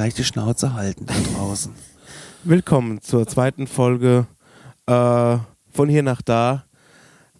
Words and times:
gleich 0.00 0.14
die 0.14 0.24
Schnauze 0.24 0.72
halten 0.72 1.04
da 1.04 1.12
draußen. 1.34 1.72
Willkommen 2.42 3.02
zur 3.02 3.26
zweiten 3.26 3.66
Folge 3.66 4.26
äh, 4.86 5.36
von 5.70 5.88
hier 5.90 6.02
nach 6.02 6.22
da. 6.22 6.64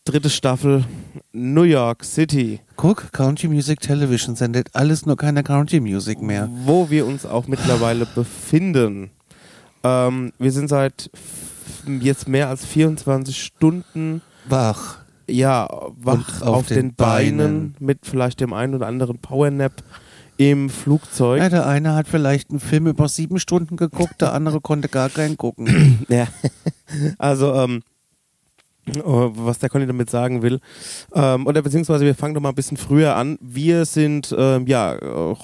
Dritte 0.05 0.29
Staffel 0.29 0.84
New 1.33 1.62
York 1.62 2.05
City. 2.05 2.61
Guck, 2.77 3.15
Country 3.15 3.48
Music 3.48 3.81
Television 3.81 4.37
sendet 4.37 4.75
alles 4.75 5.07
nur 5.07 5.17
keine 5.17 5.43
Country 5.43 5.81
Music 5.81 6.20
mehr. 6.20 6.51
Wo 6.67 6.91
wir 6.91 7.07
uns 7.07 7.25
auch 7.25 7.47
mittlerweile 7.47 8.05
befinden. 8.05 9.11
Ähm, 9.83 10.34
wir 10.39 10.53
sind 10.53 10.69
seit 10.69 11.11
jetzt 11.87 12.29
mehr 12.29 12.51
als 12.51 12.67
24 12.67 13.42
Stunden 13.42 14.20
wach. 14.47 14.98
Ja, 15.27 15.67
wach 15.97 16.42
auf, 16.42 16.48
auf, 16.48 16.67
den, 16.67 16.77
den 16.77 16.95
Beinen, 16.95 17.39
Beinen, 17.39 17.77
mit 17.79 18.01
vielleicht 18.03 18.41
dem 18.41 18.53
einen 18.53 18.75
oder 18.75 18.87
anderen 18.87 19.19
Powernap 19.19 19.83
im 20.41 20.71
Flugzeug. 20.71 21.39
Ja, 21.39 21.51
der 21.51 21.67
eine 21.67 21.95
hat 21.95 22.09
vielleicht 22.09 22.48
einen 22.48 22.61
Film 22.61 22.87
über 22.87 23.09
sieben 23.09 23.39
Stunden 23.39 23.77
geguckt, 23.77 24.23
der 24.23 24.33
andere 24.33 24.62
konnte 24.62 24.89
gar 24.89 25.11
keinen 25.11 25.37
gucken. 25.37 25.98
ja, 26.09 26.29
also 27.19 27.53
ähm, 27.53 27.83
oh, 29.05 29.33
was 29.34 29.59
der 29.59 29.69
Conny 29.69 29.87
damit 29.87 30.09
sagen 30.09 30.41
will. 30.41 30.61
Ähm, 31.14 31.47
oder 31.47 31.61
beziehungsweise 31.61 32.06
wir 32.06 32.14
fangen 32.14 32.33
doch 32.33 32.41
mal 32.41 32.48
ein 32.48 32.55
bisschen 32.55 32.79
früher 32.79 33.17
an. 33.17 33.37
Wir 33.42 33.84
sind 33.84 34.34
ähm, 34.34 34.67
ja 34.67 34.97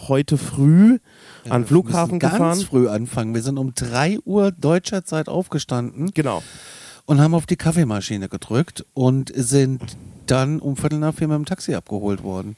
heute 0.08 0.38
früh 0.38 0.98
ja, 1.44 1.52
an 1.52 1.66
Flughafen 1.66 2.18
ganz 2.18 2.32
gefahren. 2.32 2.50
Ganz 2.52 2.64
früh 2.64 2.88
anfangen. 2.88 3.34
Wir 3.34 3.42
sind 3.42 3.58
um 3.58 3.74
3 3.74 4.20
Uhr 4.24 4.50
deutscher 4.50 5.04
Zeit 5.04 5.28
aufgestanden. 5.28 6.10
Genau. 6.14 6.42
Und 7.04 7.20
haben 7.20 7.34
auf 7.34 7.44
die 7.44 7.56
Kaffeemaschine 7.56 8.30
gedrückt 8.30 8.86
und 8.94 9.30
sind 9.34 9.98
dann 10.24 10.58
um 10.58 10.74
Viertel 10.74 11.00
nach 11.00 11.14
vier 11.14 11.28
mit 11.28 11.36
dem 11.36 11.44
Taxi 11.44 11.74
abgeholt 11.74 12.22
worden. 12.22 12.56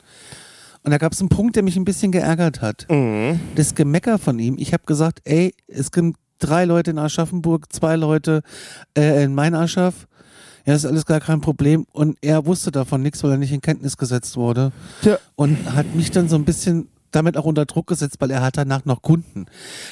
Und 0.83 0.91
da 0.91 0.99
gab 0.99 1.13
es 1.13 1.21
einen 1.21 1.29
Punkt, 1.29 1.57
der 1.57 1.63
mich 1.63 1.77
ein 1.77 1.85
bisschen 1.85 2.13
geärgert 2.13 2.61
hat. 2.61 2.87
Mhm. 2.91 3.41
Das 3.55 3.75
Gemecker 3.75 4.19
von 4.19 4.39
ihm. 4.39 4.57
Ich 4.59 4.73
habe 4.73 4.85
gesagt, 4.87 5.21
ey, 5.25 5.55
es 5.67 5.91
gibt 5.91 6.17
drei 6.39 6.65
Leute 6.65 6.93
in 6.93 6.99
Aschaffenburg, 6.99 7.73
zwei 7.73 7.97
Leute 7.97 8.43
äh, 8.97 9.25
in 9.25 9.35
Main 9.35 9.55
Aschaff. 9.55 10.07
Ja, 10.65 10.75
das 10.75 10.85
ist 10.85 10.91
alles 10.91 11.07
gar 11.07 11.21
kein 11.21 11.41
Problem. 11.41 11.87
Und 11.93 12.19
er 12.21 12.47
wusste 12.47 12.71
davon 12.71 13.03
nichts, 13.03 13.23
weil 13.25 13.33
er 13.33 13.39
nicht 13.39 13.53
in 13.53 13.61
Kenntnis 13.61 13.97
gesetzt 13.97 14.37
wurde. 14.37 14.73
Tja. 15.03 15.19
Und 15.35 15.75
hat 15.75 15.95
mich 15.95 16.11
dann 16.11 16.29
so 16.29 16.37
ein 16.37 16.45
bisschen 16.45 16.89
damit 17.11 17.37
auch 17.37 17.45
unter 17.45 17.65
Druck 17.65 17.87
gesetzt, 17.87 18.17
weil 18.19 18.31
er 18.31 18.43
hat 18.43 18.57
danach 18.57 18.85
noch 18.85 19.03
Kunden. 19.03 19.47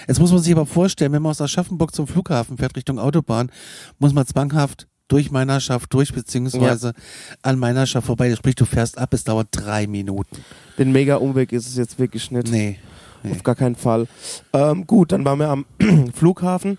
Jetzt 0.06 0.20
muss 0.20 0.32
man 0.32 0.40
sich 0.40 0.52
aber 0.52 0.66
vorstellen, 0.66 1.12
wenn 1.12 1.22
man 1.22 1.30
aus 1.30 1.40
Aschaffenburg 1.40 1.94
zum 1.94 2.06
Flughafen 2.06 2.58
fährt 2.58 2.76
Richtung 2.76 2.98
Autobahn, 2.98 3.50
muss 3.98 4.12
man 4.12 4.26
zwanghaft 4.26 4.86
durch 5.08 5.30
Meinerschaft 5.30 5.92
durch, 5.92 6.12
beziehungsweise 6.12 6.88
ja. 6.88 6.94
an 7.42 7.58
Meinerschaft 7.58 8.06
vorbei. 8.06 8.34
Sprich, 8.34 8.54
du 8.54 8.64
fährst 8.64 8.98
ab, 8.98 9.12
es 9.14 9.24
dauert 9.24 9.48
drei 9.50 9.86
Minuten. 9.86 10.44
Den 10.78 10.92
Mega-Umweg 10.92 11.52
ist 11.52 11.66
es 11.66 11.76
jetzt 11.76 11.98
wirklich 11.98 12.30
nicht. 12.30 12.50
Nee. 12.50 12.78
nee. 13.22 13.30
Auf 13.30 13.42
gar 13.42 13.54
keinen 13.54 13.76
Fall. 13.76 14.06
Ähm, 14.52 14.86
gut, 14.86 15.12
dann 15.12 15.24
waren 15.24 15.38
wir 15.38 15.48
am 15.48 15.66
Flughafen 16.14 16.78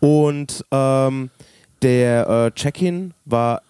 und 0.00 0.64
ähm, 0.70 1.30
der 1.82 2.28
äh, 2.28 2.50
Check-in 2.52 3.14
war 3.24 3.62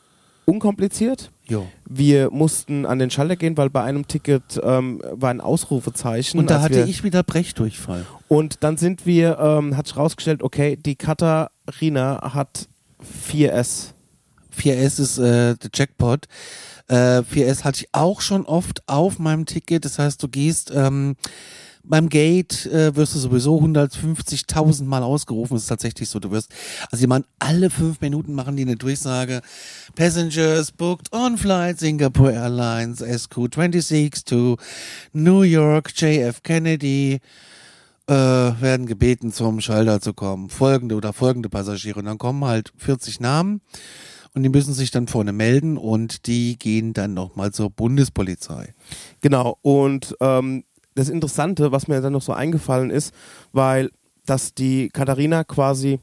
unkompliziert. 0.44 1.30
Jo. 1.46 1.66
Wir 1.86 2.30
mussten 2.30 2.84
an 2.84 2.98
den 2.98 3.10
Schalter 3.10 3.36
gehen, 3.36 3.56
weil 3.56 3.70
bei 3.70 3.82
einem 3.82 4.06
Ticket 4.06 4.60
ähm, 4.62 5.00
war 5.12 5.30
ein 5.30 5.40
Ausrufezeichen. 5.40 6.38
Und 6.38 6.50
da 6.50 6.60
hatte 6.60 6.82
ich 6.82 7.04
wieder 7.04 7.22
Brechdurchfall. 7.22 8.04
Und 8.28 8.62
dann 8.62 8.76
sind 8.76 9.06
wir, 9.06 9.38
ähm, 9.38 9.76
hat 9.76 9.86
sich 9.86 9.96
rausgestellt, 9.96 10.42
okay, 10.42 10.76
die 10.76 10.96
Katharina 10.96 12.34
hat 12.34 12.68
4S. 13.02 13.92
4S 14.56 15.00
ist 15.00 15.18
äh, 15.18 15.56
der 15.56 15.70
Jackpot. 15.72 16.26
Äh, 16.88 17.22
4S 17.22 17.64
hatte 17.64 17.82
ich 17.82 17.88
auch 17.92 18.20
schon 18.20 18.46
oft 18.46 18.82
auf 18.88 19.18
meinem 19.18 19.46
Ticket. 19.46 19.84
Das 19.84 19.98
heißt, 19.98 20.22
du 20.22 20.28
gehst 20.28 20.72
ähm, 20.74 21.16
beim 21.88 22.08
Gate 22.08 22.66
äh, 22.66 22.94
wirst 22.94 23.14
du 23.14 23.18
sowieso 23.18 23.58
150.000 23.60 24.84
Mal 24.84 25.02
ausgerufen. 25.02 25.54
Das 25.54 25.62
ist 25.62 25.68
tatsächlich 25.68 26.08
so. 26.08 26.18
Du 26.18 26.30
wirst, 26.30 26.52
also 26.90 27.00
jemand 27.00 27.26
alle 27.38 27.70
fünf 27.70 28.00
Minuten 28.00 28.34
machen 28.34 28.56
die 28.56 28.62
eine 28.62 28.76
Durchsage. 28.76 29.40
Passengers 29.94 30.70
booked 30.70 31.12
on 31.12 31.38
flight 31.38 31.78
Singapore 31.78 32.32
Airlines 32.32 33.02
SQ26 33.02 34.24
to 34.24 34.56
New 35.12 35.42
York 35.42 35.92
JF 35.96 36.42
Kennedy 36.42 37.20
äh, 38.08 38.12
werden 38.12 38.86
gebeten, 38.86 39.32
zum 39.32 39.60
Schalter 39.60 40.00
zu 40.00 40.14
kommen. 40.14 40.48
Folgende 40.48 40.96
oder 40.96 41.12
folgende 41.12 41.48
Passagiere. 41.48 42.00
Und 42.00 42.06
dann 42.06 42.18
kommen 42.18 42.44
halt 42.44 42.72
40 42.76 43.20
Namen 43.20 43.60
und 44.34 44.42
die 44.42 44.48
müssen 44.48 44.72
sich 44.72 44.90
dann 44.90 45.08
vorne 45.08 45.32
melden 45.32 45.76
und 45.76 46.26
die 46.26 46.58
gehen 46.58 46.94
dann 46.94 47.14
nochmal 47.14 47.52
zur 47.52 47.70
Bundespolizei. 47.70 48.74
Genau, 49.20 49.58
und 49.62 50.16
ähm, 50.20 50.64
das 50.94 51.08
Interessante, 51.08 51.70
was 51.70 51.86
mir 51.86 52.00
dann 52.00 52.14
noch 52.14 52.22
so 52.22 52.32
eingefallen 52.32 52.90
ist, 52.90 53.12
weil 53.52 53.90
dass 54.24 54.54
die 54.54 54.90
Katharina 54.90 55.44
quasi 55.44 56.00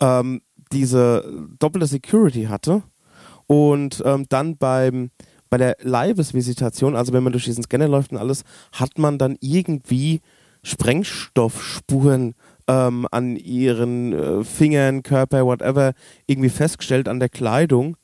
ähm, 0.00 0.40
diese 0.72 1.46
doppelte 1.58 1.86
Security 1.86 2.44
hatte 2.44 2.82
und 3.46 4.02
ähm, 4.04 4.26
dann 4.28 4.56
beim 4.56 5.10
bei 5.54 5.58
der 5.58 5.76
Leibesvisitation, 5.82 6.96
also 6.96 7.12
wenn 7.12 7.22
man 7.22 7.32
durch 7.32 7.44
diesen 7.44 7.62
Scanner 7.62 7.86
läuft 7.86 8.10
und 8.10 8.18
alles, 8.18 8.42
hat 8.72 8.98
man 8.98 9.18
dann 9.18 9.36
irgendwie 9.38 10.20
Sprengstoffspuren 10.64 12.34
ähm, 12.66 13.06
an 13.12 13.36
ihren 13.36 14.12
äh, 14.12 14.42
Fingern, 14.42 15.04
Körper, 15.04 15.46
whatever, 15.46 15.92
irgendwie 16.26 16.48
festgestellt 16.48 17.06
an 17.06 17.20
der 17.20 17.28
Kleidung. 17.28 17.96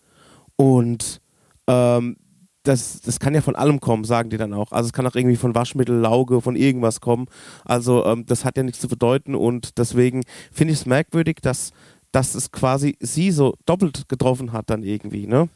Und 0.54 1.20
ähm, 1.66 2.18
das, 2.62 3.00
das 3.00 3.18
kann 3.18 3.34
ja 3.34 3.40
von 3.40 3.56
allem 3.56 3.80
kommen, 3.80 4.04
sagen 4.04 4.30
die 4.30 4.36
dann 4.36 4.54
auch. 4.54 4.70
Also 4.70 4.86
es 4.86 4.92
kann 4.92 5.08
auch 5.08 5.16
irgendwie 5.16 5.34
von 5.34 5.52
Waschmittel, 5.52 5.98
Lauge, 5.98 6.40
von 6.40 6.54
irgendwas 6.54 7.00
kommen. 7.00 7.26
Also 7.64 8.06
ähm, 8.06 8.26
das 8.26 8.44
hat 8.44 8.56
ja 8.56 8.62
nichts 8.62 8.78
zu 8.78 8.86
bedeuten 8.86 9.34
und 9.34 9.76
deswegen 9.76 10.22
finde 10.52 10.72
ich 10.72 10.78
es 10.78 10.86
merkwürdig, 10.86 11.38
dass, 11.42 11.72
dass 12.12 12.36
es 12.36 12.52
quasi 12.52 12.96
sie 13.00 13.32
so 13.32 13.56
doppelt 13.66 14.08
getroffen 14.08 14.52
hat 14.52 14.70
dann 14.70 14.84
irgendwie, 14.84 15.26
ne? 15.26 15.48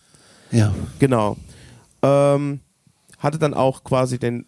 Ja. 0.50 0.74
Genau. 0.98 1.36
Ähm, 2.04 2.60
hatte 3.18 3.38
dann 3.38 3.54
auch 3.54 3.84
quasi 3.84 4.18
den 4.18 4.46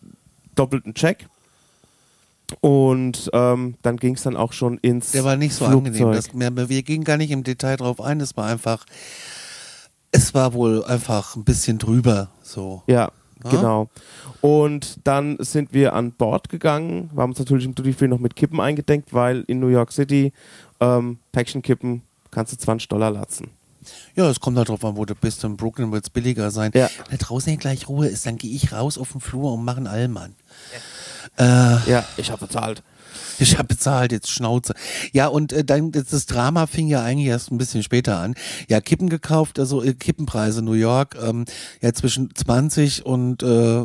doppelten 0.54 0.94
Check. 0.94 1.28
Und 2.60 3.28
ähm, 3.32 3.74
dann 3.82 3.96
ging 3.96 4.14
es 4.14 4.22
dann 4.22 4.36
auch 4.36 4.52
schon 4.52 4.78
ins. 4.78 5.12
Der 5.12 5.24
war 5.24 5.36
nicht 5.36 5.54
so 5.54 5.64
Flugzeug. 5.64 6.18
angenehm. 6.32 6.56
Das, 6.56 6.68
wir 6.68 6.82
gingen 6.82 7.04
gar 7.04 7.16
nicht 7.16 7.32
im 7.32 7.42
Detail 7.42 7.76
drauf 7.76 8.00
ein. 8.00 8.20
Es 8.20 8.36
war 8.36 8.46
einfach, 8.46 8.86
es 10.12 10.32
war 10.32 10.52
wohl 10.52 10.84
einfach 10.84 11.34
ein 11.34 11.44
bisschen 11.44 11.78
drüber. 11.78 12.30
So. 12.42 12.82
Ja, 12.86 13.10
ja, 13.44 13.50
genau. 13.50 13.88
Und 14.40 15.00
dann 15.04 15.36
sind 15.40 15.72
wir 15.72 15.94
an 15.94 16.12
Bord 16.12 16.48
gegangen. 16.48 17.10
Wir 17.12 17.22
haben 17.22 17.30
uns 17.30 17.38
natürlich 17.40 17.64
im 17.64 17.74
Duty 17.74 17.92
Free 17.92 18.08
noch 18.08 18.20
mit 18.20 18.36
Kippen 18.36 18.60
eingedenkt, 18.60 19.12
weil 19.12 19.44
in 19.48 19.58
New 19.58 19.68
York 19.68 19.90
City 19.90 20.32
ähm, 20.78 21.18
Päckchen 21.32 21.62
Kippen 21.62 22.02
kannst 22.30 22.52
du 22.52 22.56
20 22.56 22.88
Dollar 22.88 23.10
latzen. 23.10 23.50
Ja, 24.14 24.28
es 24.28 24.40
kommt 24.40 24.56
halt 24.58 24.68
drauf 24.68 24.84
an, 24.84 24.96
wo 24.96 25.04
du 25.04 25.14
bist. 25.14 25.44
In 25.44 25.56
Brooklyn 25.56 25.92
wird 25.92 26.04
es 26.04 26.10
billiger 26.10 26.50
sein. 26.50 26.70
Ja. 26.74 26.88
Wenn 27.08 27.18
draußen 27.18 27.56
gleich 27.58 27.88
Ruhe 27.88 28.08
ist, 28.08 28.26
dann 28.26 28.36
gehe 28.36 28.54
ich 28.54 28.72
raus 28.72 28.98
auf 28.98 29.12
den 29.12 29.20
Flur 29.20 29.52
und 29.52 29.64
mache 29.64 29.78
einen 29.78 29.86
Allmann. 29.86 30.34
Ja, 31.38 31.76
äh, 31.84 31.90
ja 31.90 32.04
ich 32.16 32.30
habe 32.30 32.46
bezahlt. 32.46 32.82
Ich 33.38 33.58
habe 33.58 33.68
bezahlt, 33.68 34.12
jetzt 34.12 34.30
Schnauze. 34.30 34.74
Ja, 35.12 35.26
und 35.28 35.52
äh, 35.52 35.64
dann 35.64 35.92
das 35.92 36.26
Drama 36.26 36.66
fing 36.66 36.88
ja 36.88 37.02
eigentlich 37.02 37.28
erst 37.28 37.50
ein 37.50 37.58
bisschen 37.58 37.82
später 37.82 38.18
an. 38.18 38.34
Ja, 38.68 38.80
Kippen 38.80 39.08
gekauft, 39.08 39.58
also 39.58 39.82
äh, 39.82 39.94
Kippenpreise 39.94 40.62
New 40.62 40.72
York, 40.72 41.16
ähm, 41.22 41.44
ja 41.80 41.92
zwischen 41.92 42.34
20 42.34 43.04
und 43.04 43.42
äh, 43.42 43.84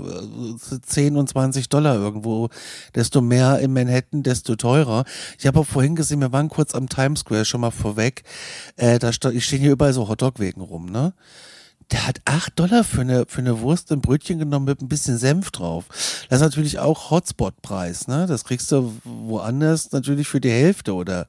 10 0.85 1.17
und 1.17 1.29
20 1.29 1.69
Dollar 1.69 1.95
irgendwo. 1.95 2.49
Desto 2.95 3.21
mehr 3.21 3.59
in 3.59 3.73
Manhattan, 3.73 4.23
desto 4.23 4.55
teurer. 4.55 5.05
Ich 5.37 5.47
habe 5.47 5.59
auch 5.59 5.67
vorhin 5.67 5.95
gesehen, 5.95 6.21
wir 6.21 6.31
waren 6.31 6.49
kurz 6.49 6.73
am 6.73 6.87
Times 6.87 7.21
Square 7.21 7.45
schon 7.45 7.61
mal 7.61 7.71
vorweg. 7.71 8.23
Äh, 8.77 8.99
da 8.99 9.11
stehen 9.11 9.61
hier 9.61 9.71
überall 9.71 9.93
so 9.93 10.07
Hotdog-Wegen 10.07 10.61
rum, 10.61 10.85
ne? 10.85 11.13
Der 11.91 12.07
hat 12.07 12.21
8 12.25 12.57
Dollar 12.57 12.83
für 12.83 13.01
eine, 13.01 13.25
für 13.27 13.41
eine 13.41 13.59
Wurst 13.59 13.91
im 13.91 14.01
Brötchen 14.01 14.39
genommen 14.39 14.65
mit 14.65 14.81
ein 14.81 14.87
bisschen 14.87 15.17
Senf 15.17 15.51
drauf. 15.51 15.85
Das 16.29 16.39
ist 16.39 16.45
natürlich 16.45 16.79
auch 16.79 17.11
Hotspot-Preis, 17.11 18.07
ne? 18.07 18.25
Das 18.27 18.45
kriegst 18.45 18.71
du 18.71 18.93
woanders 19.03 19.91
natürlich 19.91 20.27
für 20.27 20.39
die 20.39 20.51
Hälfte 20.51 20.93
oder 20.93 21.27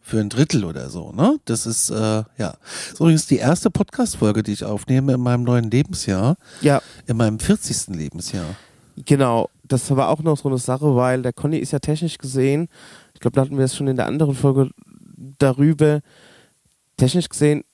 für 0.00 0.20
ein 0.20 0.28
Drittel 0.28 0.64
oder 0.64 0.90
so, 0.90 1.12
ne? 1.12 1.38
Das 1.46 1.66
ist, 1.66 1.90
äh, 1.90 2.24
ja. 2.36 2.54
So 2.94 3.04
übrigens 3.04 3.26
die 3.26 3.36
erste 3.36 3.70
Podcast-Folge, 3.70 4.42
die 4.42 4.52
ich 4.52 4.64
aufnehme 4.64 5.14
in 5.14 5.20
meinem 5.20 5.44
neuen 5.44 5.70
Lebensjahr. 5.70 6.36
Ja. 6.60 6.82
In 7.06 7.16
meinem 7.16 7.38
40. 7.38 7.94
Lebensjahr. 7.96 8.56
Genau. 9.06 9.50
Das 9.64 9.90
war 9.94 10.08
auch 10.08 10.22
noch 10.22 10.38
so 10.38 10.48
eine 10.48 10.58
Sache, 10.58 10.96
weil 10.96 11.22
der 11.22 11.32
Conny 11.32 11.58
ist 11.58 11.72
ja 11.72 11.78
technisch 11.78 12.18
gesehen, 12.18 12.68
ich 13.14 13.20
glaube, 13.20 13.34
da 13.34 13.42
hatten 13.42 13.58
wir 13.58 13.64
es 13.64 13.76
schon 13.76 13.88
in 13.88 13.96
der 13.96 14.06
anderen 14.06 14.34
Folge 14.34 14.70
darüber, 15.38 16.00
technisch 16.96 17.28
gesehen 17.28 17.64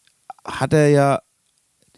hat 0.44 0.72
er 0.72 0.88
ja 0.88 1.20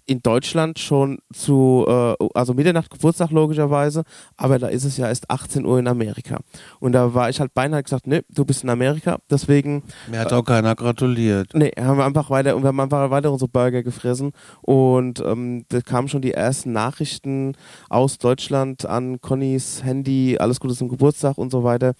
in 0.06 0.22
Deutschland 0.22 0.78
schon 0.78 1.18
zu, 1.32 1.84
äh, 1.88 2.14
also 2.34 2.54
Mitternacht 2.54 2.90
Geburtstag 2.90 3.30
logischerweise, 3.30 4.04
aber 4.36 4.58
da 4.58 4.68
ist 4.68 4.84
es 4.84 4.96
ja 4.96 5.08
erst 5.08 5.30
18 5.30 5.64
Uhr 5.64 5.78
in 5.78 5.88
Amerika. 5.88 6.38
Und 6.80 6.92
da 6.92 7.14
war 7.14 7.28
ich 7.28 7.40
halt 7.40 7.54
beinahe 7.54 7.82
gesagt, 7.82 8.06
ne, 8.06 8.24
du 8.28 8.44
bist 8.44 8.62
in 8.62 8.70
Amerika, 8.70 9.18
deswegen. 9.30 9.82
Mir 10.08 10.20
hat 10.20 10.32
auch 10.32 10.44
keiner 10.44 10.74
gratuliert. 10.74 11.50
Nee, 11.54 11.72
haben 11.78 11.98
wir 11.98 12.04
einfach 12.04 12.30
weiter, 12.30 12.56
und 12.56 12.62
wir 12.62 12.68
haben 12.68 12.80
einfach 12.80 13.10
weiter 13.10 13.32
unsere 13.32 13.48
Burger 13.48 13.82
gefressen 13.82 14.32
und 14.62 15.20
ähm, 15.20 15.64
da 15.68 15.80
kamen 15.80 16.08
schon 16.08 16.22
die 16.22 16.32
ersten 16.32 16.72
Nachrichten 16.72 17.56
aus 17.88 18.18
Deutschland 18.18 18.86
an 18.86 19.20
Connys 19.20 19.82
Handy, 19.82 20.38
alles 20.38 20.60
Gute 20.60 20.74
zum 20.74 20.88
Geburtstag 20.88 21.36
und 21.38 21.50
so 21.50 21.64
weiter. 21.64 21.94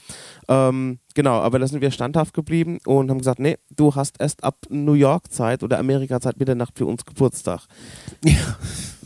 Ähm, 0.48 0.98
genau, 1.16 1.40
aber 1.40 1.58
da 1.58 1.66
sind 1.66 1.80
wir 1.80 1.90
standhaft 1.90 2.32
geblieben 2.32 2.78
und 2.86 3.10
haben 3.10 3.18
gesagt, 3.18 3.40
nee, 3.40 3.56
du 3.74 3.92
hast 3.96 4.20
erst 4.20 4.44
ab 4.44 4.58
New 4.68 4.92
York 4.92 5.32
Zeit 5.32 5.64
oder 5.64 5.78
Amerika 5.80 6.20
Zeit 6.20 6.38
Mitternacht 6.38 6.78
für 6.78 6.86
uns 6.86 7.04
Geburtstag. 7.04 7.62
Ja. 8.24 8.56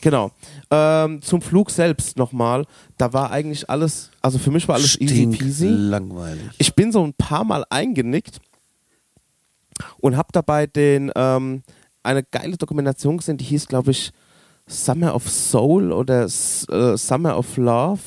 Genau. 0.02 0.30
Ähm, 0.70 1.20
zum 1.20 1.42
Flug 1.42 1.70
selbst 1.70 2.16
nochmal, 2.16 2.64
da 2.96 3.12
war 3.12 3.30
eigentlich 3.30 3.68
alles, 3.68 4.10
also 4.22 4.38
für 4.38 4.50
mich 4.50 4.66
war 4.66 4.76
alles 4.76 4.98
easy 4.98 5.26
peasy. 5.26 5.68
langweilig. 5.68 6.42
Ich 6.58 6.74
bin 6.74 6.90
so 6.90 7.04
ein 7.04 7.12
paar 7.12 7.44
Mal 7.44 7.64
eingenickt 7.68 8.38
und 9.98 10.16
habe 10.16 10.28
dabei 10.32 10.66
den, 10.66 11.12
ähm, 11.14 11.62
eine 12.02 12.22
geile 12.22 12.56
Dokumentation 12.56 13.18
gesehen, 13.18 13.36
die 13.36 13.44
hieß, 13.44 13.68
glaube 13.68 13.90
ich, 13.90 14.10
Summer 14.66 15.14
of 15.14 15.28
Soul 15.28 15.92
oder 15.92 16.24
äh, 16.24 16.96
Summer 16.96 17.36
of 17.36 17.56
Love. 17.56 18.00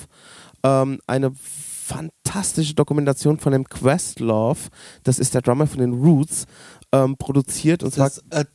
Ähm, 0.64 1.00
eine 1.06 1.32
fantastische 1.94 2.74
Dokumentation 2.74 3.38
von 3.38 3.51
dem 3.54 3.66
Questlove, 3.66 4.69
das 5.04 5.19
ist 5.19 5.34
der 5.34 5.42
Drummer 5.42 5.68
von 5.68 5.80
den 5.80 5.94
Roots, 5.94 6.45
ähm, 6.92 7.16
produziert 7.18 7.84
und 7.84 7.94
zwar 7.94 8.12
äh, 8.30 8.45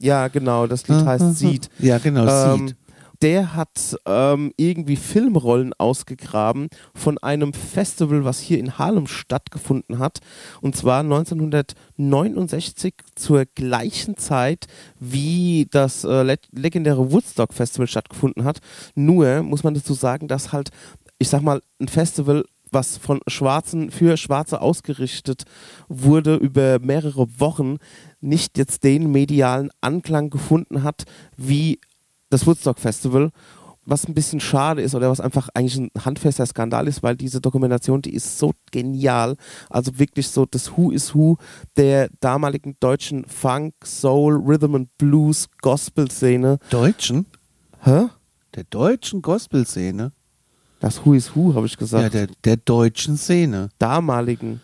ja 0.00 0.28
genau, 0.28 0.66
das 0.66 0.86
Lied 0.88 1.04
heißt 1.04 1.36
Seed. 1.36 1.68
Ja, 1.78 1.98
genau, 1.98 2.26
Ähm, 2.26 2.68
Seed. 2.68 2.76
Der 3.24 3.56
hat 3.56 3.96
ähm, 4.04 4.52
irgendwie 4.58 4.96
Filmrollen 4.96 5.72
ausgegraben 5.72 6.68
von 6.94 7.16
einem 7.16 7.54
Festival, 7.54 8.26
was 8.26 8.38
hier 8.38 8.58
in 8.58 8.76
Harlem 8.76 9.06
stattgefunden 9.06 9.98
hat. 9.98 10.18
Und 10.60 10.76
zwar 10.76 11.00
1969 11.00 12.92
zur 13.14 13.46
gleichen 13.46 14.18
Zeit, 14.18 14.66
wie 15.00 15.66
das 15.70 16.04
äh, 16.04 16.22
le 16.22 16.36
legendäre 16.52 17.10
Woodstock 17.12 17.54
Festival 17.54 17.86
stattgefunden 17.86 18.44
hat. 18.44 18.58
Nur 18.94 19.42
muss 19.42 19.64
man 19.64 19.72
dazu 19.72 19.94
sagen, 19.94 20.28
dass 20.28 20.52
halt, 20.52 20.68
ich 21.18 21.30
sag 21.30 21.40
mal, 21.40 21.62
ein 21.80 21.88
Festival 21.88 22.44
was 22.70 22.98
von 22.98 23.20
Schwarzen 23.28 23.90
für 23.90 24.18
Schwarze 24.18 24.60
ausgerichtet 24.60 25.44
wurde 25.88 26.34
über 26.34 26.78
mehrere 26.80 27.28
Wochen, 27.38 27.78
nicht 28.20 28.58
jetzt 28.58 28.84
den 28.84 29.12
medialen 29.12 29.70
Anklang 29.80 30.28
gefunden 30.28 30.82
hat 30.82 31.04
wie 31.36 31.78
das 32.30 32.46
Woodstock 32.46 32.78
Festival, 32.78 33.30
was 33.86 34.08
ein 34.08 34.14
bisschen 34.14 34.40
schade 34.40 34.80
ist 34.80 34.94
oder 34.94 35.10
was 35.10 35.20
einfach 35.20 35.48
eigentlich 35.52 35.76
ein 35.76 35.90
handfester 36.04 36.46
Skandal 36.46 36.88
ist, 36.88 37.02
weil 37.02 37.16
diese 37.16 37.40
Dokumentation, 37.40 38.00
die 38.00 38.14
ist 38.14 38.38
so 38.38 38.52
genial. 38.72 39.36
Also 39.68 39.98
wirklich 39.98 40.28
so 40.28 40.46
das 40.46 40.76
Who 40.76 40.90
is 40.90 41.14
Who 41.14 41.36
der 41.76 42.08
damaligen 42.20 42.76
deutschen 42.80 43.26
Funk, 43.26 43.74
Soul, 43.84 44.36
Rhythm 44.36 44.74
and 44.74 44.98
Blues, 44.98 45.48
Gospel-Szene. 45.60 46.58
Deutschen? 46.70 47.26
Hä? 47.82 48.06
Der 48.54 48.64
deutschen 48.64 49.20
Gospel-Szene? 49.20 50.12
Das 50.80 51.04
Who 51.04 51.12
is 51.12 51.34
Who, 51.36 51.54
habe 51.54 51.66
ich 51.66 51.72
Ja, 51.72 51.78
gesagt. 51.78 52.14
der, 52.14 52.28
der 52.44 52.56
deutschen 52.56 53.16
Szene. 53.18 53.68
damaligen. 53.78 54.60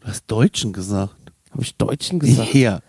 Du 0.00 0.08
hast 0.08 0.24
Deutschen 0.26 0.72
gesagt. 0.74 1.16
Habe 1.50 1.62
ich 1.62 1.76
Deutschen 1.76 2.18
gesagt? 2.18 2.52
Ja. 2.54 2.80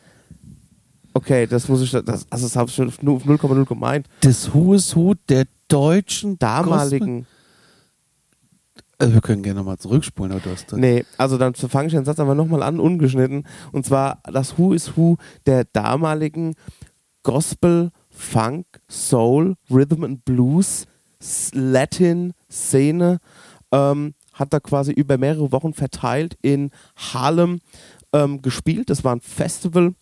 Okay, 1.19 1.48
das 1.48 1.68
muss 1.68 1.81
ich, 1.81 1.92
das, 1.92 2.25
also 2.30 2.45
das 2.45 2.56
habe 2.56 2.69
ich 2.69 2.75
schon 2.75 2.88
auf 2.88 3.00
0,0 3.00 3.66
gemeint. 3.66 4.07
Das 4.21 4.54
Who 4.54 4.74
is 4.74 4.95
Who 4.95 5.16
der 5.27 5.48
deutschen 5.68 6.39
Damaligen. 6.39 7.27
Äh, 9.00 9.12
wir 9.12 9.19
können 9.19 9.44
gerne 9.44 9.60
nochmal 9.60 9.77
zurückspulen, 9.77 10.31
aber 10.31 10.39
du 10.39 10.50
hast 10.50 10.71
Nee, 10.71 11.04
also 11.18 11.38
dann 11.38 11.56
fange 11.56 11.88
ich 11.88 11.94
den 11.94 12.06
Satz 12.06 12.21
aber 12.21 12.36
nochmal 12.36 12.63
an, 12.63 12.80
ungeschnitten. 12.80 13.45
Und 13.74 13.86
zwar 13.86 14.21
das 14.31 14.57
Who 14.57 14.71
is 14.71 14.95
Who 14.95 15.18
der 15.45 15.66
damaligen 15.66 16.56
Gospel, 17.24 17.92
Funk, 18.10 18.66
Soul, 18.89 19.56
Rhythm 19.69 20.06
and 20.06 20.24
Blues, 20.24 20.86
Latin 21.51 22.31
Szene 22.50 23.18
ähm, 23.74 24.13
hat 24.31 24.54
da 24.54 24.62
quasi 24.62 24.94
über 24.94 25.18
mehrere 25.18 25.51
Wochen 25.51 25.74
verteilt 25.74 26.38
in 26.42 26.71
Harlem 26.95 27.60
ähm, 28.13 28.42
gespielt. 28.42 28.89
Das 28.89 29.04
war 29.04 29.13
ein 29.13 29.19
Festival. 29.19 29.95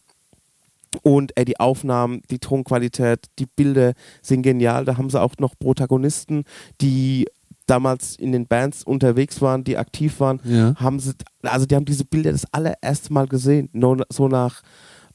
Und 1.04 1.32
ey, 1.36 1.46
die 1.46 1.60
Aufnahmen, 1.60 2.22
die 2.30 2.40
Tonqualität, 2.40 3.26
die 3.40 3.46
Bilder 3.46 3.94
sind 4.22 4.42
genial. 4.42 4.86
Da 4.86 4.98
haben 4.98 5.10
sie 5.10 5.22
auch 5.22 5.34
noch 5.40 5.54
Protagonisten, 5.60 6.44
die 6.82 7.28
damals 7.66 8.16
in 8.16 8.32
den 8.32 8.48
Bands 8.48 8.84
unterwegs 8.84 9.42
waren, 9.42 9.64
die 9.64 9.78
aktiv 9.78 10.20
waren, 10.22 10.40
Ja. 10.46 10.74
haben 10.78 11.00
sie, 11.00 11.12
also 11.44 11.66
die 11.66 11.76
haben 11.76 11.84
diese 11.86 12.06
Bilder 12.06 12.32
das 12.32 12.46
allererste 12.54 13.12
Mal 13.12 13.28
gesehen, 13.28 13.70
so 14.10 14.28
nach 14.30 14.62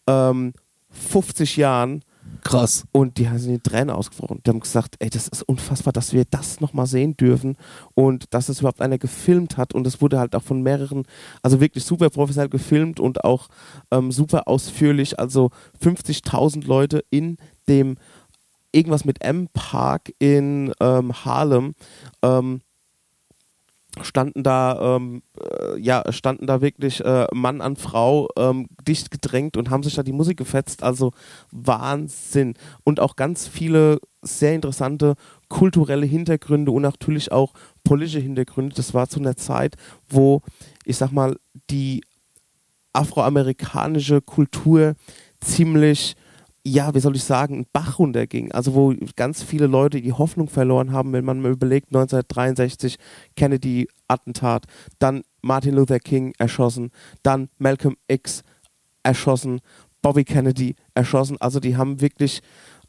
ähm, 0.07 0.53
50 0.91 1.57
Jahren 1.57 2.03
Krass. 2.43 2.85
und 2.93 3.19
die 3.19 3.29
haben 3.29 3.39
sich 3.39 3.53
die 3.53 3.61
Tränen 3.61 3.91
ausgebrochen. 3.91 4.41
Die 4.45 4.51
haben 4.51 4.61
gesagt, 4.61 4.97
ey, 4.99 5.11
das 5.11 5.29
ist 5.29 5.43
unfassbar, 5.43 5.93
dass 5.93 6.13
wir 6.13 6.25
das 6.25 6.61
nochmal 6.61 6.87
sehen 6.87 7.17
dürfen 7.17 7.57
und 7.95 8.35
dass 8.35 8.49
es 8.49 8.61
überhaupt 8.61 8.81
einer 8.81 8.99
gefilmt 8.99 9.57
hat 9.57 9.75
und 9.75 9.87
es 9.87 10.01
wurde 10.01 10.19
halt 10.19 10.35
auch 10.35 10.43
von 10.43 10.63
mehreren, 10.63 11.05
also 11.43 11.61
wirklich 11.61 11.85
super 11.85 12.11
professionell 12.11 12.49
gefilmt 12.49 13.01
und 13.01 13.25
auch 13.25 13.49
ähm, 13.91 14.13
super 14.13 14.49
ausführlich, 14.49 15.19
also 15.19 15.51
50.000 15.81 16.67
Leute 16.67 17.05
in 17.11 17.37
dem 17.69 17.97
irgendwas 18.73 19.05
mit 19.05 19.23
M-Park 19.23 20.13
in 20.19 20.73
ähm, 20.81 21.13
Harlem 21.25 21.75
ähm, 22.23 22.61
standen 24.01 24.43
da 24.43 24.97
ähm, 24.97 25.23
äh, 25.39 25.79
ja 25.79 26.11
standen 26.11 26.47
da 26.47 26.61
wirklich 26.63 27.05
äh, 27.05 27.27
Mann 27.33 27.61
an 27.61 27.77
Frau 27.77 28.29
ähm, 28.39 28.69
dicht 28.87 29.11
gedrängt 29.11 29.57
und 29.57 29.69
haben 29.69 29.83
sich 29.83 29.95
da 29.95 30.03
die 30.03 30.13
Musik 30.13 30.39
gefetzt. 30.39 30.83
Also 30.83 31.13
Wahnsinn. 31.51 32.55
Und 32.85 33.01
auch 33.01 33.17
ganz 33.17 33.47
viele 33.47 33.99
sehr 34.23 34.55
interessante 34.55 35.15
kulturelle 35.49 36.07
Hintergründe 36.07 36.73
und 36.73 36.83
natürlich 36.83 37.33
auch 37.33 37.53
politische 37.85 38.21
Hintergründe. 38.21 38.75
Das 38.75 38.95
war 38.95 39.09
zu 39.09 39.21
einer 39.21 39.37
Zeit 39.37 39.77
wo 40.09 40.43
ich 40.85 40.97
sag 40.97 41.13
mal 41.13 41.37
die 41.71 42.03
afroamerikanische 42.93 44.21
Kultur 44.21 44.95
ziemlich 45.41 46.15
ja, 46.65 46.95
wie 46.95 47.01
soll 47.01 47.17
ich 47.17 47.25
sagen, 47.25 47.55
einen 47.55 47.67
Bach 47.73 47.99
runterging. 47.99 48.53
Also 48.53 48.75
wo 48.75 48.95
ganz 49.17 49.43
viele 49.43 49.67
Leute 49.67 50.01
die 50.01 50.13
Hoffnung 50.13 50.49
verloren 50.49 50.93
haben, 50.93 51.13
wenn 51.13 51.25
man 51.25 51.41
mal 51.41 51.53
überlegt, 51.53 51.89
1963 51.89 52.99
Kennedy-Attentat, 53.37 54.67
dann 54.99 55.23
Martin 55.43 55.75
Luther 55.75 55.99
King 55.99 56.33
erschossen, 56.39 56.91
dann 57.23 57.49
Malcolm 57.59 57.97
X 58.07 58.43
erschossen, 59.03 59.61
Bobby 60.03 60.25
Kennedy 60.25 60.77
erschossen. 60.95 61.37
Also 61.41 61.59
die 61.59 61.77
haben 61.77 62.01
wirklich, 62.01 62.43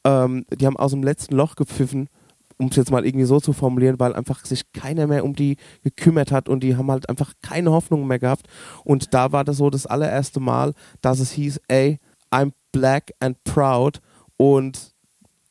ähm, 0.03 0.45
die 0.55 0.67
haben 0.67 0.77
aus 0.77 0.91
dem 0.91 1.01
letzten 1.01 1.35
Loch 1.35 1.55
gepfiffen, 1.55 2.09
um 2.57 2.67
es 2.67 2.75
jetzt 2.75 2.91
mal 2.91 3.05
irgendwie 3.05 3.25
so 3.25 3.39
zu 3.39 3.53
formulieren, 3.53 3.99
weil 3.99 4.13
einfach 4.13 4.45
sich 4.45 4.71
keiner 4.73 5.07
mehr 5.07 5.25
um 5.25 5.35
die 5.35 5.57
gekümmert 5.83 6.31
hat 6.31 6.47
und 6.47 6.61
die 6.61 6.75
haben 6.75 6.91
halt 6.91 7.09
einfach 7.09 7.33
keine 7.41 7.71
Hoffnung 7.71 8.05
mehr 8.05 8.19
gehabt. 8.19 8.47
Und 8.83 9.15
da 9.15 9.31
war 9.31 9.43
das 9.43 9.57
so 9.57 9.71
das 9.71 9.87
allererste 9.87 10.39
Mal, 10.39 10.73
dass 11.01 11.19
es 11.19 11.31
hieß, 11.31 11.59
ey, 11.67 11.99
I'm 12.31 12.51
black 12.73 13.13
and 13.21 13.41
proud 13.45 14.01
und 14.35 14.91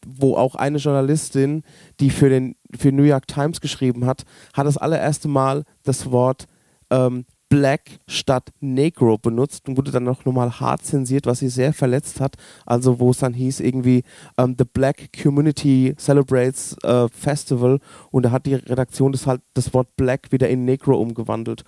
wo 0.06 0.36
auch 0.36 0.54
eine 0.56 0.78
Journalistin, 0.78 1.62
die 2.00 2.10
für 2.10 2.28
den 2.28 2.56
für 2.76 2.92
New 2.92 3.04
York 3.04 3.26
Times 3.26 3.60
geschrieben 3.60 4.04
hat, 4.04 4.24
hat 4.52 4.66
das 4.66 4.76
allererste 4.76 5.28
Mal 5.28 5.64
das 5.84 6.10
Wort 6.10 6.46
ähm, 6.90 7.24
Black 7.52 8.00
statt 8.06 8.48
Negro 8.60 9.18
benutzt 9.18 9.68
und 9.68 9.76
wurde 9.76 9.90
dann 9.90 10.04
noch 10.04 10.24
nochmal 10.24 10.58
hart 10.58 10.86
zensiert, 10.86 11.26
was 11.26 11.40
sie 11.40 11.50
sehr 11.50 11.74
verletzt 11.74 12.18
hat. 12.18 12.36
Also 12.64 12.98
wo 12.98 13.10
es 13.10 13.18
dann 13.18 13.34
hieß 13.34 13.60
irgendwie 13.60 14.04
ähm, 14.38 14.56
The 14.56 14.64
Black 14.64 15.10
Community 15.22 15.94
Celebrates 15.98 16.78
äh, 16.82 17.08
Festival 17.10 17.80
und 18.10 18.22
da 18.22 18.30
hat 18.30 18.46
die 18.46 18.54
Redaktion 18.54 19.12
das 19.12 19.26
halt 19.26 19.42
das 19.52 19.74
Wort 19.74 19.94
Black 19.96 20.32
wieder 20.32 20.48
in 20.48 20.64
Negro 20.64 20.98
umgewandelt. 20.98 21.62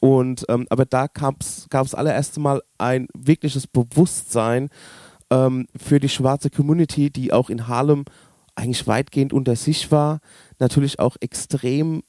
Und 0.00 0.44
ähm, 0.48 0.66
aber 0.70 0.86
da 0.86 1.06
gab 1.06 1.40
es 1.40 1.94
allererste 1.94 2.40
Mal 2.40 2.60
ein 2.76 3.06
wirkliches 3.16 3.68
Bewusstsein 3.68 4.70
ähm, 5.30 5.68
für 5.76 6.00
die 6.00 6.08
schwarze 6.08 6.50
Community, 6.50 7.10
die 7.10 7.32
auch 7.32 7.48
in 7.48 7.68
Harlem 7.68 8.06
eigentlich 8.56 8.88
weitgehend 8.88 9.32
unter 9.32 9.54
sich 9.54 9.92
war, 9.92 10.18
natürlich 10.58 10.98
auch 10.98 11.16
extrem, 11.20 12.02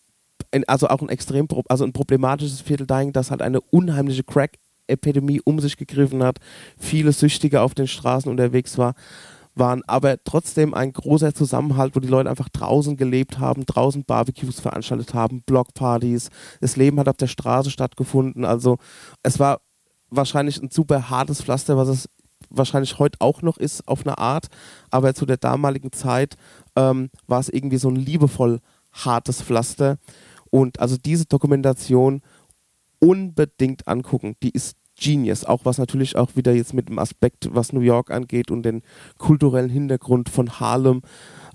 also 0.67 0.87
auch 0.87 1.01
ein 1.01 1.09
extrem, 1.09 1.47
also 1.67 1.83
ein 1.83 1.93
problematisches 1.93 2.61
Viertel 2.61 2.87
dahin, 2.87 3.13
dass 3.13 3.31
halt 3.31 3.41
eine 3.41 3.61
unheimliche 3.61 4.23
Crack-Epidemie 4.23 5.41
um 5.43 5.59
sich 5.59 5.77
gegriffen 5.77 6.23
hat, 6.23 6.39
viele 6.77 7.11
Süchtige 7.11 7.61
auf 7.61 7.73
den 7.73 7.87
Straßen 7.87 8.31
unterwegs 8.31 8.77
war, 8.77 8.95
waren, 9.55 9.83
aber 9.87 10.23
trotzdem 10.23 10.73
ein 10.73 10.93
großer 10.93 11.33
Zusammenhalt, 11.33 11.95
wo 11.95 11.99
die 11.99 12.07
Leute 12.07 12.29
einfach 12.29 12.49
draußen 12.49 12.97
gelebt 12.97 13.39
haben, 13.39 13.65
draußen 13.65 14.05
Barbecues 14.05 14.59
veranstaltet 14.59 15.13
haben, 15.13 15.41
Blockpartys, 15.41 16.29
das 16.61 16.77
Leben 16.77 16.99
hat 16.99 17.09
auf 17.09 17.17
der 17.17 17.27
Straße 17.27 17.69
stattgefunden, 17.69 18.45
also 18.45 18.77
es 19.23 19.39
war 19.39 19.61
wahrscheinlich 20.09 20.61
ein 20.61 20.71
super 20.71 21.09
hartes 21.09 21.41
Pflaster, 21.41 21.77
was 21.77 21.89
es 21.89 22.09
wahrscheinlich 22.49 22.97
heute 22.99 23.17
auch 23.19 23.41
noch 23.41 23.57
ist 23.57 23.87
auf 23.87 24.05
eine 24.05 24.17
Art, 24.17 24.47
aber 24.89 25.13
zu 25.13 25.25
der 25.25 25.37
damaligen 25.37 25.91
Zeit 25.91 26.35
ähm, 26.75 27.09
war 27.27 27.39
es 27.39 27.49
irgendwie 27.49 27.77
so 27.77 27.89
ein 27.89 27.95
liebevoll 27.95 28.59
hartes 28.91 29.41
Pflaster. 29.41 29.97
Und 30.49 30.79
also 30.79 30.97
diese 30.97 31.25
Dokumentation 31.25 32.21
unbedingt 32.99 33.87
angucken. 33.87 34.35
Die 34.43 34.51
ist 34.51 34.75
Genius, 34.99 35.45
auch 35.45 35.63
was 35.63 35.77
natürlich 35.77 36.15
auch 36.15 36.35
wieder 36.35 36.53
jetzt 36.53 36.73
mit 36.73 36.89
dem 36.89 36.99
Aspekt, 36.99 37.49
was 37.53 37.71
New 37.71 37.79
York 37.79 38.11
angeht 38.11 38.51
und 38.51 38.63
den 38.63 38.81
kulturellen 39.17 39.69
Hintergrund 39.69 40.29
von 40.29 40.59
Harlem, 40.59 41.01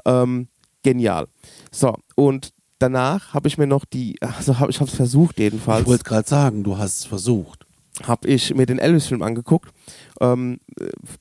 ähm, 0.07 0.49
genial. 0.83 1.27
So, 1.71 1.95
und 2.15 2.55
danach 2.79 3.35
habe 3.35 3.49
ich 3.49 3.59
mir 3.59 3.67
noch 3.67 3.85
die, 3.85 4.17
also 4.21 4.59
hab, 4.59 4.71
ich 4.71 4.81
habe 4.81 4.91
es 4.91 4.97
versucht 4.97 5.39
jedenfalls. 5.39 5.83
Ich 5.83 5.87
wollte 5.87 6.05
gerade 6.05 6.29
sagen, 6.29 6.65
du 6.65 6.79
hast 6.79 7.01
es 7.01 7.05
versucht. 7.05 7.64
Habe 8.03 8.27
ich 8.29 8.53
mir 8.55 8.67
den 8.67 8.81
Elvis-Film 8.81 9.23
angeguckt, 9.23 9.73
ähm, 10.21 10.59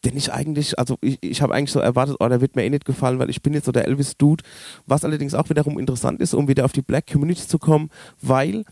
den 0.03 0.17
ich 0.17 0.33
eigentlich, 0.33 0.79
also 0.79 0.97
ich, 1.01 1.19
ich 1.21 1.41
habe 1.41 1.53
eigentlich 1.53 1.71
so 1.71 1.79
erwartet, 1.79 2.15
oh, 2.19 2.27
der 2.27 2.41
wird 2.41 2.55
mir 2.55 2.63
eh 2.63 2.69
nicht 2.69 2.85
gefallen, 2.85 3.19
weil 3.19 3.29
ich 3.29 3.43
bin 3.43 3.53
jetzt 3.53 3.65
so 3.65 3.71
der 3.71 3.85
Elvis-Dude. 3.85 4.43
Was 4.87 5.05
allerdings 5.05 5.35
auch 5.35 5.49
wiederum 5.49 5.77
interessant 5.77 6.19
ist, 6.19 6.33
um 6.33 6.47
wieder 6.47 6.65
auf 6.65 6.71
die 6.71 6.81
Black 6.81 7.11
Community 7.11 7.47
zu 7.47 7.59
kommen, 7.59 7.91
weil 8.21 8.65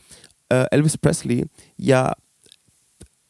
äh, 0.50 0.66
Elvis 0.72 0.98
Presley 0.98 1.46
ja, 1.78 2.14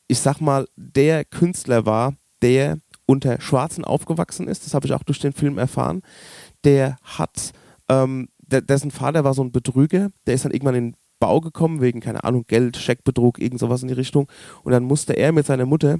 ich 0.07 0.19
sag 0.19 0.41
mal, 0.41 0.67
der 0.75 1.23
Künstler 1.23 1.85
war, 1.85 2.15
der 2.41 2.77
unter 3.05 3.39
Schwarzen 3.39 3.85
aufgewachsen 3.85 4.47
ist. 4.47 4.65
Das 4.65 4.73
habe 4.73 4.85
ich 4.85 4.93
auch 4.93 5.03
durch 5.03 5.19
den 5.19 5.33
Film 5.33 5.57
erfahren. 5.57 6.01
Der 6.63 6.97
hat, 7.03 7.51
ähm, 7.89 8.29
dessen 8.39 8.91
Vater 8.91 9.23
war 9.23 9.33
so 9.33 9.43
ein 9.43 9.51
Betrüger, 9.51 10.11
der 10.25 10.33
ist 10.33 10.45
dann 10.45 10.51
irgendwann 10.51 10.75
in 10.75 10.95
Bau 11.21 11.39
gekommen, 11.39 11.79
wegen, 11.79 12.01
keine 12.01 12.25
Ahnung, 12.25 12.43
Geld, 12.47 12.75
Scheckbetrug, 12.75 13.39
irgend 13.39 13.61
sowas 13.61 13.81
in 13.81 13.87
die 13.87 13.93
Richtung. 13.93 14.27
Und 14.63 14.73
dann 14.73 14.83
musste 14.83 15.13
er 15.13 15.31
mit 15.31 15.45
seiner 15.45 15.65
Mutter 15.65 15.99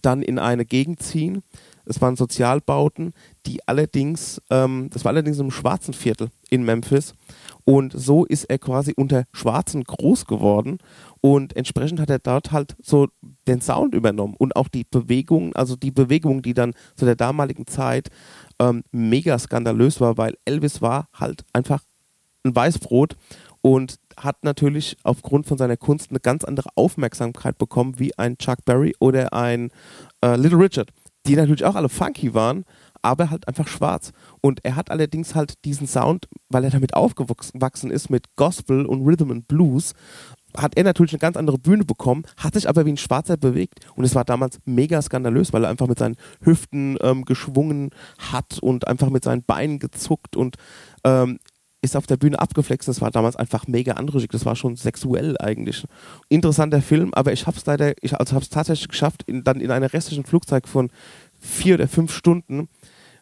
dann 0.00 0.22
in 0.22 0.38
eine 0.38 0.64
Gegend 0.64 1.02
ziehen. 1.02 1.42
Es 1.84 2.00
waren 2.00 2.16
Sozialbauten, 2.16 3.12
die 3.46 3.66
allerdings, 3.68 4.40
ähm, 4.50 4.88
das 4.92 5.04
war 5.04 5.10
allerdings 5.10 5.38
im 5.38 5.52
schwarzen 5.52 5.94
Viertel 5.94 6.30
in 6.50 6.64
Memphis. 6.64 7.14
Und 7.64 7.92
so 7.92 8.24
ist 8.24 8.44
er 8.44 8.58
quasi 8.58 8.92
unter 8.96 9.24
Schwarzen 9.32 9.84
groß 9.84 10.26
geworden 10.26 10.78
und 11.20 11.56
entsprechend 11.56 12.00
hat 12.00 12.10
er 12.10 12.18
dort 12.18 12.52
halt 12.52 12.76
so 12.82 13.08
den 13.48 13.60
Sound 13.60 13.94
übernommen 13.94 14.34
und 14.38 14.56
auch 14.56 14.68
die 14.68 14.84
Bewegung, 14.84 15.54
also 15.54 15.76
die 15.76 15.90
Bewegung, 15.90 16.42
die 16.42 16.54
dann 16.54 16.74
zu 16.96 17.04
der 17.04 17.16
damaligen 17.16 17.66
Zeit 17.66 18.08
ähm, 18.60 18.82
mega 18.92 19.38
skandalös 19.38 20.00
war, 20.00 20.16
weil 20.16 20.36
Elvis 20.44 20.82
war 20.82 21.08
halt 21.12 21.44
einfach 21.52 21.82
ein 22.44 22.54
Weißbrot 22.54 23.16
und 23.62 23.96
hat 24.18 24.44
natürlich 24.44 24.96
aufgrund 25.02 25.46
von 25.46 25.58
seiner 25.58 25.76
Kunst 25.76 26.10
eine 26.10 26.20
ganz 26.20 26.44
andere 26.44 26.70
Aufmerksamkeit 26.74 27.58
bekommen 27.58 27.98
wie 27.98 28.16
ein 28.18 28.38
Chuck 28.38 28.64
Berry 28.64 28.94
oder 29.00 29.32
ein 29.32 29.70
äh, 30.22 30.36
Little 30.36 30.58
Richard, 30.58 30.90
die 31.26 31.36
natürlich 31.36 31.64
auch 31.64 31.74
alle 31.74 31.88
funky 31.88 32.34
waren, 32.34 32.64
aber 33.02 33.30
halt 33.30 33.46
einfach 33.48 33.68
schwarz. 33.68 34.12
Und 34.40 34.64
er 34.64 34.76
hat 34.76 34.90
allerdings 34.90 35.34
halt 35.34 35.64
diesen 35.64 35.86
Sound, 35.86 36.28
weil 36.48 36.64
er 36.64 36.70
damit 36.70 36.94
aufgewachsen 36.94 37.90
ist 37.90 38.10
mit 38.10 38.24
Gospel 38.36 38.86
und 38.86 39.04
Rhythm 39.04 39.30
and 39.30 39.48
Blues, 39.48 39.92
hat 40.56 40.76
er 40.76 40.84
natürlich 40.84 41.12
eine 41.12 41.18
ganz 41.18 41.36
andere 41.36 41.58
Bühne 41.58 41.84
bekommen, 41.84 42.24
hat 42.36 42.54
sich 42.54 42.68
aber 42.68 42.86
wie 42.86 42.92
ein 42.92 42.96
Schwarzer 42.96 43.36
bewegt. 43.36 43.86
Und 43.94 44.04
es 44.04 44.14
war 44.14 44.24
damals 44.24 44.58
mega 44.64 45.00
skandalös, 45.02 45.52
weil 45.52 45.64
er 45.64 45.70
einfach 45.70 45.86
mit 45.86 45.98
seinen 45.98 46.16
Hüften 46.40 46.96
ähm, 47.02 47.24
geschwungen 47.24 47.90
hat 48.18 48.58
und 48.60 48.86
einfach 48.88 49.10
mit 49.10 49.24
seinen 49.24 49.42
Beinen 49.42 49.78
gezuckt 49.78 50.36
und 50.36 50.56
ähm, 51.04 51.38
ist 51.82 51.96
auf 51.96 52.06
der 52.06 52.16
Bühne 52.16 52.38
abgeflext. 52.38 52.88
Das 52.88 53.00
war 53.00 53.10
damals 53.10 53.36
einfach 53.36 53.66
mega 53.66 53.92
anrüchig. 53.92 54.30
Das 54.30 54.44
war 54.44 54.56
schon 54.56 54.76
sexuell 54.76 55.36
eigentlich. 55.38 55.84
Interessanter 56.28 56.82
Film, 56.82 57.12
aber 57.14 57.32
ich 57.32 57.46
habe 57.46 57.56
es 57.56 57.66
leider, 57.66 57.94
ich 58.00 58.14
also 58.14 58.34
habe 58.34 58.42
es 58.42 58.50
tatsächlich 58.50 58.88
geschafft, 58.88 59.22
in, 59.26 59.44
dann 59.44 59.60
in 59.60 59.70
einer 59.70 59.92
restlichen 59.92 60.24
Flugzeit 60.24 60.66
von 60.66 60.90
vier 61.38 61.74
oder 61.74 61.88
fünf 61.88 62.12
Stunden 62.12 62.68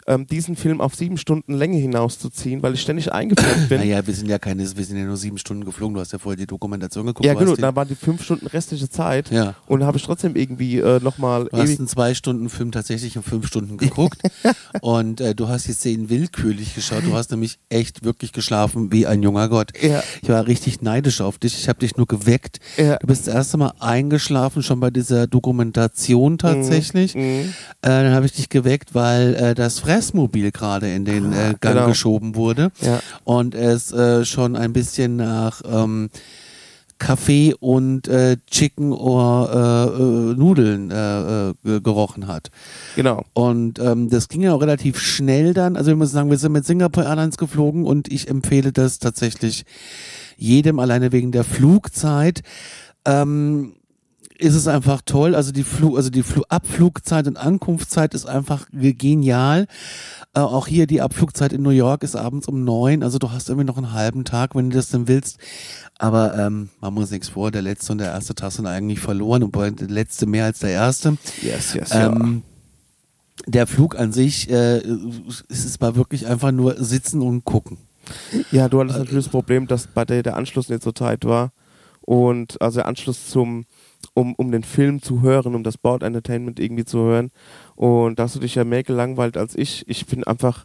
ähm, 0.07 0.27
diesen 0.27 0.57
Film 0.57 0.81
auf 0.81 0.95
sieben 0.95 1.17
Stunden 1.17 1.55
Länge 1.55 1.79
hinauszuziehen, 1.79 2.63
weil 2.63 2.75
ich 2.75 2.83
ständig 2.83 3.13
eingeplant 3.13 3.69
bin. 3.69 3.81
Naja, 3.85 4.07
wir 4.07 4.15
sind 4.15 4.29
ja 4.29 4.39
keine, 4.39 4.63
wir 4.77 4.85
sind 4.85 4.97
ja 4.97 5.05
nur 5.05 5.17
sieben 5.17 5.37
Stunden 5.37 5.65
geflogen. 5.65 5.95
Du 5.95 6.01
hast 6.01 6.13
ja 6.13 6.19
vorher 6.19 6.37
die 6.37 6.47
Dokumentation 6.47 7.07
geguckt. 7.07 7.27
Ja, 7.27 7.35
genau, 7.35 7.57
da 7.57 7.75
waren 7.75 7.89
die 7.89 7.95
fünf 7.95 8.23
Stunden 8.23 8.47
restliche 8.47 8.89
Zeit. 8.89 9.31
Ja. 9.31 9.55
Und 9.67 9.85
habe 9.85 9.99
ich 9.99 10.05
trotzdem 10.05 10.37
irgendwie 10.37 10.79
äh, 10.79 11.01
nochmal. 11.01 11.47
Du 11.47 11.59
hast 11.59 11.79
einen 11.79 11.89
zwei 11.89 12.15
Stunden 12.15 12.49
Film 12.49 12.73
tatsächlich 12.73 13.17
in 13.17 13.23
fünf 13.23 13.47
Stunden 13.47 13.77
geguckt. 13.77 14.23
und 14.81 15.21
äh, 15.21 15.35
du 15.35 15.49
hast 15.49 15.67
die 15.67 15.73
Szenen 15.73 16.09
willkürlich 16.09 16.75
geschaut. 16.75 17.05
Du 17.05 17.15
hast 17.15 17.31
nämlich 17.31 17.59
echt 17.69 18.05
wirklich 18.05 18.33
geschlafen 18.33 18.93
wie 18.93 19.07
ein 19.07 19.23
junger 19.23 19.49
Gott. 19.49 19.73
Ja. 19.83 20.03
Ich 20.23 20.29
war 20.29 20.47
richtig 20.47 20.83
neidisch 20.83 21.21
auf 21.21 21.39
dich. 21.39 21.59
Ich 21.59 21.69
habe 21.69 21.81
dich 21.81 21.97
nur 21.97 22.07
geweckt. 22.07 22.61
Ja. 22.77 22.97
Du 22.99 23.07
bist 23.07 23.27
das 23.27 23.35
erste 23.35 23.57
Mal 23.57 23.73
eingeschlafen, 23.81 24.63
schon 24.63 24.81
bei 24.81 24.91
dieser 24.91 25.27
Dokumentation 25.27 26.39
tatsächlich. 26.39 27.15
Mhm. 27.15 27.23
Mhm. 27.23 27.55
Äh, 27.83 27.89
dann 27.89 28.13
habe 28.13 28.27
ich 28.27 28.33
dich 28.33 28.49
geweckt, 28.49 28.95
weil 28.95 29.35
äh, 29.35 29.55
das 29.55 29.87
Fressmobil 29.95 30.51
gerade 30.51 30.93
in 30.93 31.05
den 31.05 31.33
äh, 31.33 31.55
Gang 31.61 31.75
genau. 31.77 31.87
geschoben 31.87 32.35
wurde 32.35 32.71
Ja. 32.81 33.01
und 33.25 33.55
es 33.55 33.93
äh, 33.93 34.25
schon 34.25 34.57
ein 34.57 34.73
bisschen 34.73 35.17
nach 35.17 35.63
ähm, 35.71 36.11
Kaffee 36.99 37.55
und 37.59 38.09
äh, 38.09 38.37
Chicken 38.51 38.93
oder 38.93 39.91
äh, 39.97 40.03
äh, 40.33 40.35
Nudeln 40.37 40.91
äh, 40.91 41.53
ge- 41.63 41.81
gerochen 41.81 42.27
hat. 42.29 42.51
Genau. 42.97 43.25
Und 43.35 43.79
ähm, 43.79 44.11
das 44.11 44.29
ging 44.29 44.43
ja 44.43 44.53
auch 44.55 44.61
relativ 44.63 44.99
schnell 44.99 45.55
dann. 45.55 45.77
Also 45.77 45.89
wir 45.91 45.97
müssen 45.97 46.13
sagen, 46.15 46.31
wir 46.31 46.39
sind 46.39 46.53
mit 46.53 46.65
Singapore 46.65 47.07
Airlines 47.07 47.37
geflogen 47.37 47.85
und 47.85 48.11
ich 48.13 48.29
empfehle 48.29 48.73
das 48.73 48.99
tatsächlich 49.01 49.65
jedem, 50.37 50.79
alleine 50.79 51.13
wegen 51.13 51.31
der 51.33 51.45
Flugzeit. 51.45 52.43
Ähm, 53.05 53.75
ist 54.37 54.55
es 54.55 54.67
einfach 54.67 55.01
toll. 55.05 55.35
Also 55.35 55.53
die 55.53 55.63
Flug, 55.63 55.97
also 55.97 56.11
die 56.11 56.23
Flu 56.23 56.43
Abflugzeit 56.49 57.27
und 57.29 57.37
Ankunftszeit 57.37 58.15
ist 58.15 58.27
einfach 58.27 58.67
ge- 58.73 58.93
genial. 58.93 59.67
Äh, 60.35 60.41
auch 60.41 60.67
hier 60.67 60.87
die 60.87 61.01
Abflugzeit 61.01 61.53
in 61.53 61.63
New 61.63 61.71
York 61.71 62.03
ist 62.03 62.17
abends 62.17 62.49
um 62.49 62.65
neun. 62.65 63.03
Also 63.03 63.19
du 63.19 63.31
hast 63.31 63.49
irgendwie 63.49 63.67
noch 63.67 63.77
einen 63.77 63.93
halben 63.93 64.25
Tag, 64.25 64.55
wenn 64.55 64.71
du 64.71 64.77
das 64.77 64.89
denn 64.89 65.07
willst. 65.07 65.39
Aber 65.99 66.37
ähm, 66.37 66.71
machen 66.81 66.95
wir 66.97 67.03
uns 67.03 67.11
nichts 67.13 67.29
vor. 67.29 67.51
Der 67.53 67.63
letzte 67.63 67.93
und 67.93 67.99
der 67.99 68.09
erste 68.13 68.35
Tag 68.35 68.51
sind 68.53 68.67
eigentlich 68.67 68.99
verloren 68.99 69.45
und 69.45 69.55
der 69.55 69.89
letzte 69.89 70.27
mehr 70.27 70.47
als 70.47 70.59
der 70.59 70.71
erste. 70.71 71.17
Yes, 71.41 71.75
yes, 71.75 71.91
Ähm, 71.93 72.43
der 73.47 73.67
Flug 73.67 73.97
an 73.99 74.13
sich, 74.13 74.51
äh, 74.51 74.79
es 75.49 75.65
ist 75.65 75.81
mal 75.81 75.97
wirklich 75.97 76.27
einfach 76.27 76.51
nur 76.51 76.83
sitzen 76.83 77.21
und 77.23 77.45
gucken. 77.45 77.79
Ja, 78.51 78.69
du 78.69 78.81
hattest 78.81 78.99
natürlich 78.99 79.25
das 79.25 79.31
Problem, 79.33 79.67
dass 79.67 79.87
bei 79.87 80.05
dir 80.05 80.23
der 80.23 80.37
Anschluss 80.37 80.69
nicht 80.69 80.83
so 80.83 80.93
tight 80.93 81.25
war. 81.25 81.53
Und 82.01 82.61
also 82.61 82.81
der 82.81 82.87
Anschluss 82.87 83.31
zum, 83.31 83.65
um, 84.15 84.35
um 84.37 84.51
den 84.51 84.63
Film 84.63 85.03
zu 85.03 85.23
hören, 85.23 85.55
um 85.55 85.65
das 85.65 85.77
Board 85.77 86.03
Entertainment 86.03 86.61
irgendwie 86.61 86.85
zu 86.85 86.99
hören. 87.01 87.31
Und 87.75 88.19
da 88.19 88.25
hast 88.25 88.37
du 88.37 88.41
dich 88.41 88.55
ja 88.55 88.65
mehr 88.65 88.85
gelangweilt 88.85 89.37
als 89.37 89.57
ich. 89.57 89.85
Ich 89.89 90.07
bin 90.07 90.23
einfach, 90.25 90.65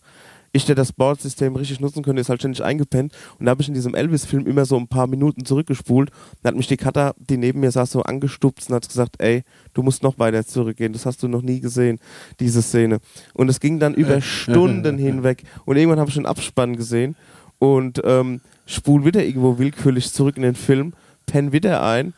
ich, 0.51 0.65
der 0.65 0.75
das 0.75 0.93
Board-System 0.93 1.55
richtig 1.55 1.79
nutzen 1.79 2.03
könnte, 2.03 2.21
ist 2.21 2.29
halt 2.29 2.41
ständig 2.41 2.63
eingepennt. 2.63 3.11
Und 3.39 3.45
da 3.45 3.51
habe 3.51 3.61
ich 3.63 3.67
in 3.67 3.73
diesem 3.73 3.95
Elvis-Film 3.95 4.45
immer 4.45 4.65
so 4.65 4.77
ein 4.77 4.87
paar 4.87 5.07
Minuten 5.07 5.45
zurückgespult. 5.45 6.11
Dann 6.41 6.51
hat 6.51 6.57
mich 6.57 6.67
die 6.67 6.77
Cutter, 6.77 7.15
die 7.17 7.37
neben 7.37 7.59
mir 7.59 7.71
saß, 7.71 7.91
so 7.91 8.03
angestupst 8.03 8.69
und 8.69 8.75
hat 8.75 8.87
gesagt, 8.87 9.15
ey, 9.19 9.43
du 9.73 9.81
musst 9.81 10.03
noch 10.03 10.19
weiter 10.19 10.45
zurückgehen. 10.45 10.93
Das 10.93 11.07
hast 11.07 11.23
du 11.23 11.27
noch 11.27 11.41
nie 11.41 11.59
gesehen, 11.59 11.99
diese 12.39 12.61
Szene. 12.61 12.99
Und 13.33 13.49
es 13.49 13.59
ging 13.59 13.79
dann 13.79 13.95
über 13.95 14.21
Stunden 14.21 14.97
hinweg. 14.99 15.43
Und 15.65 15.77
irgendwann 15.77 15.99
habe 15.99 16.11
ich 16.11 16.17
einen 16.17 16.27
Abspann 16.27 16.75
gesehen 16.75 17.15
und 17.57 18.01
ähm, 18.05 18.41
spul 18.67 19.05
wieder 19.05 19.23
irgendwo 19.23 19.57
willkürlich 19.57 20.13
zurück 20.13 20.37
in 20.37 20.43
den 20.43 20.55
Film, 20.55 20.93
penn 21.25 21.51
wieder 21.51 21.83
ein 21.83 22.13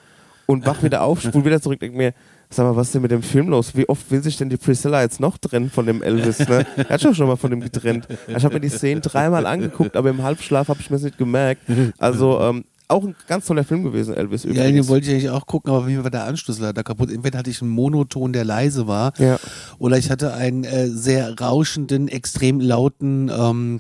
und 0.46 0.66
wach 0.66 0.84
wieder 0.84 1.04
auf, 1.04 1.22
spul 1.22 1.46
wieder 1.46 1.62
zurück, 1.62 1.80
denk 1.80 1.96
mir, 1.96 2.14
sag 2.50 2.66
mal, 2.66 2.76
was 2.76 2.88
ist 2.88 2.96
denn 2.96 3.02
mit 3.02 3.12
dem 3.12 3.24
Film 3.24 3.48
los? 3.50 3.76
Wie 3.76 3.88
oft 3.88 4.10
will 4.12 4.22
sich 4.22 4.38
denn 4.38 4.50
die 4.50 4.58
Priscilla 4.58 5.02
jetzt 5.02 5.20
noch 5.20 5.38
trennen 5.38 5.70
von 5.70 5.86
dem 5.86 6.02
Elvis? 6.04 6.40
Ne? 6.40 6.66
Er 6.76 6.90
hat 6.90 7.02
schon 7.02 7.16
schon 7.16 7.28
mal 7.28 7.38
von 7.38 7.50
dem 7.52 7.62
getrennt. 7.62 8.08
Ich 8.28 8.44
habe 8.44 8.56
mir 8.56 8.60
die 8.60 8.70
Szenen 8.70 9.02
dreimal 9.02 9.46
angeguckt, 9.46 9.96
aber 9.96 10.10
im 10.10 10.22
Halbschlaf 10.22 10.68
habe 10.68 10.80
ich 10.82 10.90
mir 10.90 10.98
das 10.98 11.04
nicht 11.04 11.18
gemerkt. 11.18 11.62
Also 11.98 12.42
ähm, 12.42 12.66
auch 12.90 13.06
ein 13.06 13.16
ganz 13.30 13.46
toller 13.46 13.64
Film 13.64 13.84
gewesen, 13.84 14.14
Elvis. 14.16 14.44
Ja, 14.44 14.50
den 14.52 14.60
Übrigens. 14.60 14.90
wollte 14.90 15.08
ich 15.08 15.12
eigentlich 15.14 15.30
auch 15.30 15.46
gucken, 15.46 15.72
aber 15.72 15.86
mir 15.86 16.04
war 16.04 16.12
der 16.12 16.26
Anschluss 16.26 16.60
leider 16.60 16.84
kaputt. 16.84 17.10
Entweder 17.10 17.40
hatte 17.40 17.50
ich 17.50 17.62
einen 17.62 17.72
Monoton, 17.72 18.34
der 18.34 18.44
leise 18.44 18.86
war, 18.86 19.14
Ja. 19.18 19.40
oder 19.80 19.98
ich 19.98 20.12
hatte 20.12 20.34
einen 20.34 20.66
äh, 20.66 20.90
sehr 20.90 21.40
rauschenden, 21.40 22.10
extrem 22.10 22.60
lauten 22.60 23.32
ähm, 23.34 23.80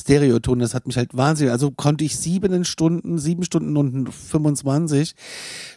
Stereoton. 0.00 0.58
Das 0.58 0.74
hat 0.74 0.86
mich 0.86 0.96
halt 0.96 1.16
wahnsinnig. 1.16 1.52
Also 1.52 1.70
konnte 1.70 2.04
ich 2.04 2.16
sieben 2.16 2.64
Stunden, 2.64 3.18
sieben 3.18 3.44
Stunden 3.44 3.76
und 3.76 4.12
25, 4.12 5.14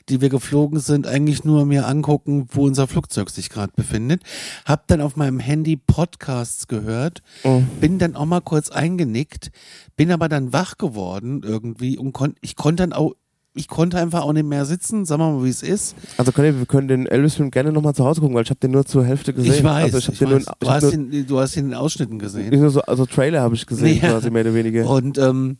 die 0.10 0.22
wir 0.22 0.30
geflogen 0.30 0.80
sind, 0.80 1.08
eigentlich 1.08 1.44
nur 1.44 1.66
mir 1.66 1.88
angucken, 1.88 2.48
wo 2.52 2.66
unser 2.66 2.88
Flugzeug 2.88 3.30
sich 3.30 3.50
gerade 3.50 3.74
befindet. 3.76 4.24
Hab 4.66 4.88
dann 4.88 5.02
auf 5.02 5.16
meinem 5.16 5.40
Handy 5.40 5.76
Podcasts 5.78 6.68
gehört, 6.68 7.22
Mhm. 7.44 7.68
bin 7.80 8.00
dann 8.00 8.16
auch 8.16 8.26
mal 8.26 8.42
kurz 8.42 8.70
eingenickt, 8.70 9.52
bin 9.96 10.12
aber 10.12 10.30
dann 10.30 10.54
wach 10.54 10.78
geworden 10.78 11.42
irgendwie 11.44 11.98
und 11.98 12.14
kon 12.14 12.36
ich 12.42 12.56
konnte 12.56 12.84
dann 12.84 12.94
auch 12.94 13.14
ich 13.56 13.68
konnte 13.68 13.98
einfach 14.00 14.22
auch 14.24 14.34
nicht 14.34 14.46
mehr 14.48 14.66
sitzen, 14.66 15.06
sagen 15.06 15.22
wir 15.22 15.32
mal, 15.32 15.44
wie 15.46 15.50
es 15.50 15.62
ist. 15.62 15.96
Also 16.18 16.32
Conny, 16.32 16.58
wir 16.58 16.66
können 16.66 16.88
den 16.88 17.06
Elvis-Film 17.06 17.52
gerne 17.52 17.72
nochmal 17.72 17.94
zu 17.94 18.04
Hause 18.04 18.20
gucken, 18.22 18.36
weil 18.36 18.44
ich 18.44 18.50
habe 18.50 18.60
den 18.60 18.72
nur 18.72 18.86
zur 18.86 19.06
Hälfte 19.06 19.32
gesehen. 19.34 19.54
Ich 19.54 19.64
weiß, 19.64 19.94
Also 19.94 20.12
ich 20.12 20.22
weiß. 20.22 20.28
nur, 20.28 20.38
in- 20.40 20.46
du, 20.46 20.52
ich 20.62 20.70
hast 20.70 20.94
ihn, 20.94 21.28
du 21.28 21.40
hast 21.40 21.56
ihn 21.58 21.66
in 21.68 21.74
Ausschnitten 21.76 22.18
gesehen. 22.18 22.60
nur 22.60 22.70
so, 22.72 22.82
also 22.82 23.06
Trailer 23.06 23.42
habe 23.42 23.54
ich 23.56 23.66
gesehen, 23.68 24.00
Ja. 24.02 24.10
quasi 24.10 24.32
mehr 24.32 24.42
oder 24.42 24.56
weniger. 24.56 24.90
Und 24.90 25.18
ähm, 25.20 25.58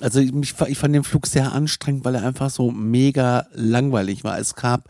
also 0.00 0.18
ich, 0.20 0.32
mich, 0.32 0.54
ich 0.68 0.78
fand 0.78 0.94
den 0.94 1.04
Flug 1.04 1.26
sehr 1.26 1.52
anstrengend, 1.52 2.04
weil 2.04 2.14
er 2.16 2.26
einfach 2.26 2.50
so 2.50 2.70
mega 2.72 3.46
langweilig 3.54 4.24
war. 4.24 4.38
Es 4.38 4.54
gab, 4.56 4.88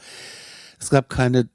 es 0.81 0.89
gab 0.91 1.09
keine 1.11 1.49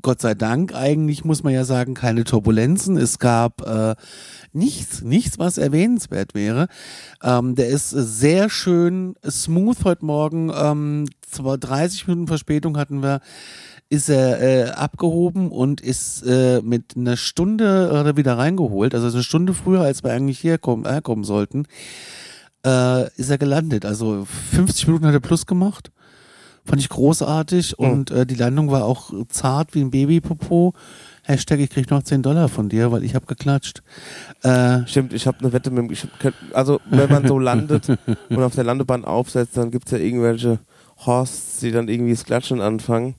Gott 0.00 0.20
sei 0.20 0.34
Dank 0.34 0.74
eigentlich, 0.74 1.24
muss 1.24 1.42
man 1.42 1.52
ja 1.52 1.64
sagen, 1.64 1.94
keine 1.94 2.24
Turbulenzen. 2.24 2.96
Es 2.96 3.18
gab 3.18 3.66
äh, 3.66 3.94
nichts, 4.52 5.02
nichts, 5.02 5.38
was 5.38 5.58
erwähnenswert 5.58 6.34
wäre. 6.34 6.68
Ähm, 7.22 7.54
der 7.54 7.68
ist 7.68 7.90
sehr 7.90 8.48
schön 8.48 9.14
smooth 9.28 9.84
heute 9.84 10.04
Morgen. 10.04 10.50
Ähm, 10.54 11.06
zwar 11.20 11.58
30 11.58 12.06
Minuten 12.06 12.28
Verspätung 12.28 12.76
hatten 12.78 13.02
wir 13.02 13.20
ist 13.92 14.08
er 14.08 14.40
äh, 14.40 14.70
abgehoben 14.70 15.50
und 15.50 15.82
ist 15.82 16.22
äh, 16.22 16.62
mit 16.62 16.96
einer 16.96 17.18
Stunde 17.18 18.06
äh, 18.06 18.16
wieder 18.16 18.38
reingeholt, 18.38 18.94
also 18.94 19.08
eine 19.08 19.22
Stunde 19.22 19.52
früher, 19.52 19.82
als 19.82 20.02
wir 20.02 20.12
eigentlich 20.12 20.42
herkommen, 20.42 20.86
herkommen 20.86 21.24
sollten, 21.24 21.66
äh, 22.64 23.08
ist 23.18 23.28
er 23.28 23.36
gelandet. 23.36 23.84
Also 23.84 24.26
50 24.52 24.86
Minuten 24.86 25.06
hat 25.06 25.12
er 25.12 25.20
plus 25.20 25.44
gemacht. 25.44 25.90
Fand 26.64 26.80
ich 26.80 26.88
großartig 26.88 27.76
mhm. 27.78 27.90
und 27.90 28.10
äh, 28.10 28.24
die 28.24 28.36
Landung 28.36 28.70
war 28.70 28.84
auch 28.84 29.12
zart 29.28 29.74
wie 29.74 29.80
ein 29.80 29.90
Babypopo. 29.90 30.74
Hashtag, 31.24 31.60
ich 31.60 31.70
krieg 31.70 31.90
noch 31.90 32.02
10 32.02 32.22
Dollar 32.22 32.48
von 32.48 32.68
dir, 32.68 32.90
weil 32.90 33.04
ich 33.04 33.14
habe 33.14 33.26
geklatscht. 33.26 33.82
Äh, 34.42 34.86
Stimmt, 34.86 35.12
ich 35.12 35.26
habe 35.26 35.38
eine 35.40 35.52
Wette 35.52 35.70
mit 35.70 35.90
dem. 35.90 36.32
Also, 36.52 36.80
wenn 36.90 37.10
man 37.10 37.26
so 37.26 37.38
landet 37.40 37.88
und 38.28 38.42
auf 38.42 38.54
der 38.54 38.64
Landebahn 38.64 39.04
aufsetzt, 39.04 39.56
dann 39.56 39.70
gibt 39.70 39.86
es 39.86 39.92
ja 39.92 39.98
irgendwelche 39.98 40.58
Horsts, 41.06 41.60
die 41.60 41.70
dann 41.70 41.88
irgendwie 41.88 42.12
das 42.12 42.24
Klatschen 42.24 42.60
anfangen. 42.60 43.14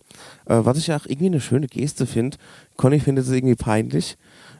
Äh, 0.45 0.59
was 0.63 0.77
ich 0.77 0.91
auch 0.91 1.05
irgendwie 1.05 1.27
eine 1.27 1.41
schöne 1.41 1.67
Geste 1.67 2.05
finde. 2.05 2.37
Conny 2.77 2.99
findet 2.99 3.25
es 3.25 3.31
irgendwie 3.31 3.55
peinlich. 3.55 4.17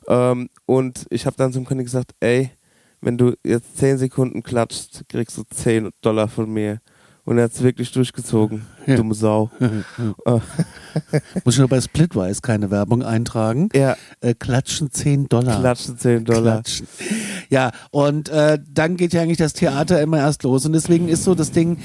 Ähm, 0.08 0.50
und 0.66 1.06
ich 1.10 1.26
habe 1.26 1.38
dann 1.38 1.54
zum 1.54 1.66
Conny 1.66 1.84
gesagt, 1.84 2.12
ey, 2.20 2.52
wenn 3.02 3.18
du 3.18 3.36
jetzt 3.44 3.78
10 3.78 3.98
Sekunden 3.98 4.44
klatscht, 4.44 5.04
kriegst 5.10 5.38
du 5.38 5.44
10 5.44 5.90
Dollar 6.02 6.28
von 6.28 6.52
mir. 6.52 6.80
Und 7.26 7.38
er 7.38 7.46
hat 7.46 7.54
es 7.54 7.64
wirklich 7.64 7.92
durchgezogen. 7.92 8.66
Ja. 8.86 8.98
Dumme 8.98 9.14
Sau. 9.14 9.50
Muss 11.46 11.54
ich 11.56 11.60
nur 11.60 11.70
bei 11.70 11.80
Splitwise 11.80 12.42
keine 12.42 12.70
Werbung 12.70 13.02
eintragen. 13.02 13.70
Ja. 13.74 13.96
Äh, 14.20 14.34
klatschen 14.34 14.92
10 14.92 15.30
Dollar. 15.30 15.60
Klatschen 15.62 15.98
10 15.98 16.26
Dollar. 16.26 16.62
Klatschen. 16.64 16.88
Ja, 17.50 17.72
und 17.92 18.28
äh, 18.28 18.60
dann 18.70 18.98
geht 18.98 19.14
ja 19.14 19.22
eigentlich 19.22 19.38
das 19.38 19.54
Theater 19.54 20.02
immer 20.02 20.18
erst 20.18 20.44
los. 20.44 20.66
Und 20.66 20.74
deswegen 20.74 21.08
ist 21.08 21.24
so 21.24 21.34
das 21.34 21.52
Ding, 21.52 21.78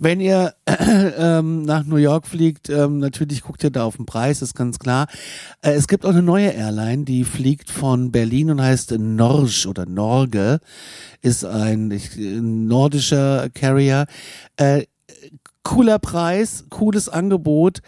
wenn 0.00 0.18
ihr 0.18 0.54
ähm, 1.18 1.62
nach 1.62 1.84
New 1.84 1.96
York 1.96 2.26
fliegt, 2.26 2.70
ähm, 2.70 2.98
natürlich 2.98 3.42
guckt 3.42 3.62
ihr 3.62 3.70
da 3.70 3.84
auf 3.84 3.96
den 3.96 4.06
Preis, 4.06 4.40
ist 4.40 4.54
ganz 4.54 4.78
klar. 4.78 5.06
Äh, 5.60 5.72
es 5.72 5.88
gibt 5.88 6.06
auch 6.06 6.10
eine 6.10 6.22
neue 6.22 6.48
Airline, 6.48 7.04
die 7.04 7.22
fliegt 7.24 7.70
von 7.70 8.10
Berlin 8.10 8.50
und 8.50 8.62
heißt 8.62 8.92
Norge 8.92 9.66
oder 9.68 9.84
Norge, 9.84 10.60
ist 11.20 11.44
ein 11.44 11.90
ich, 11.90 12.16
nordischer 12.16 13.50
Carrier. 13.50 14.06
Äh, 14.56 14.86
cooler 15.62 15.98
Preis, 15.98 16.64
cooles 16.70 17.10
Angebot 17.10 17.80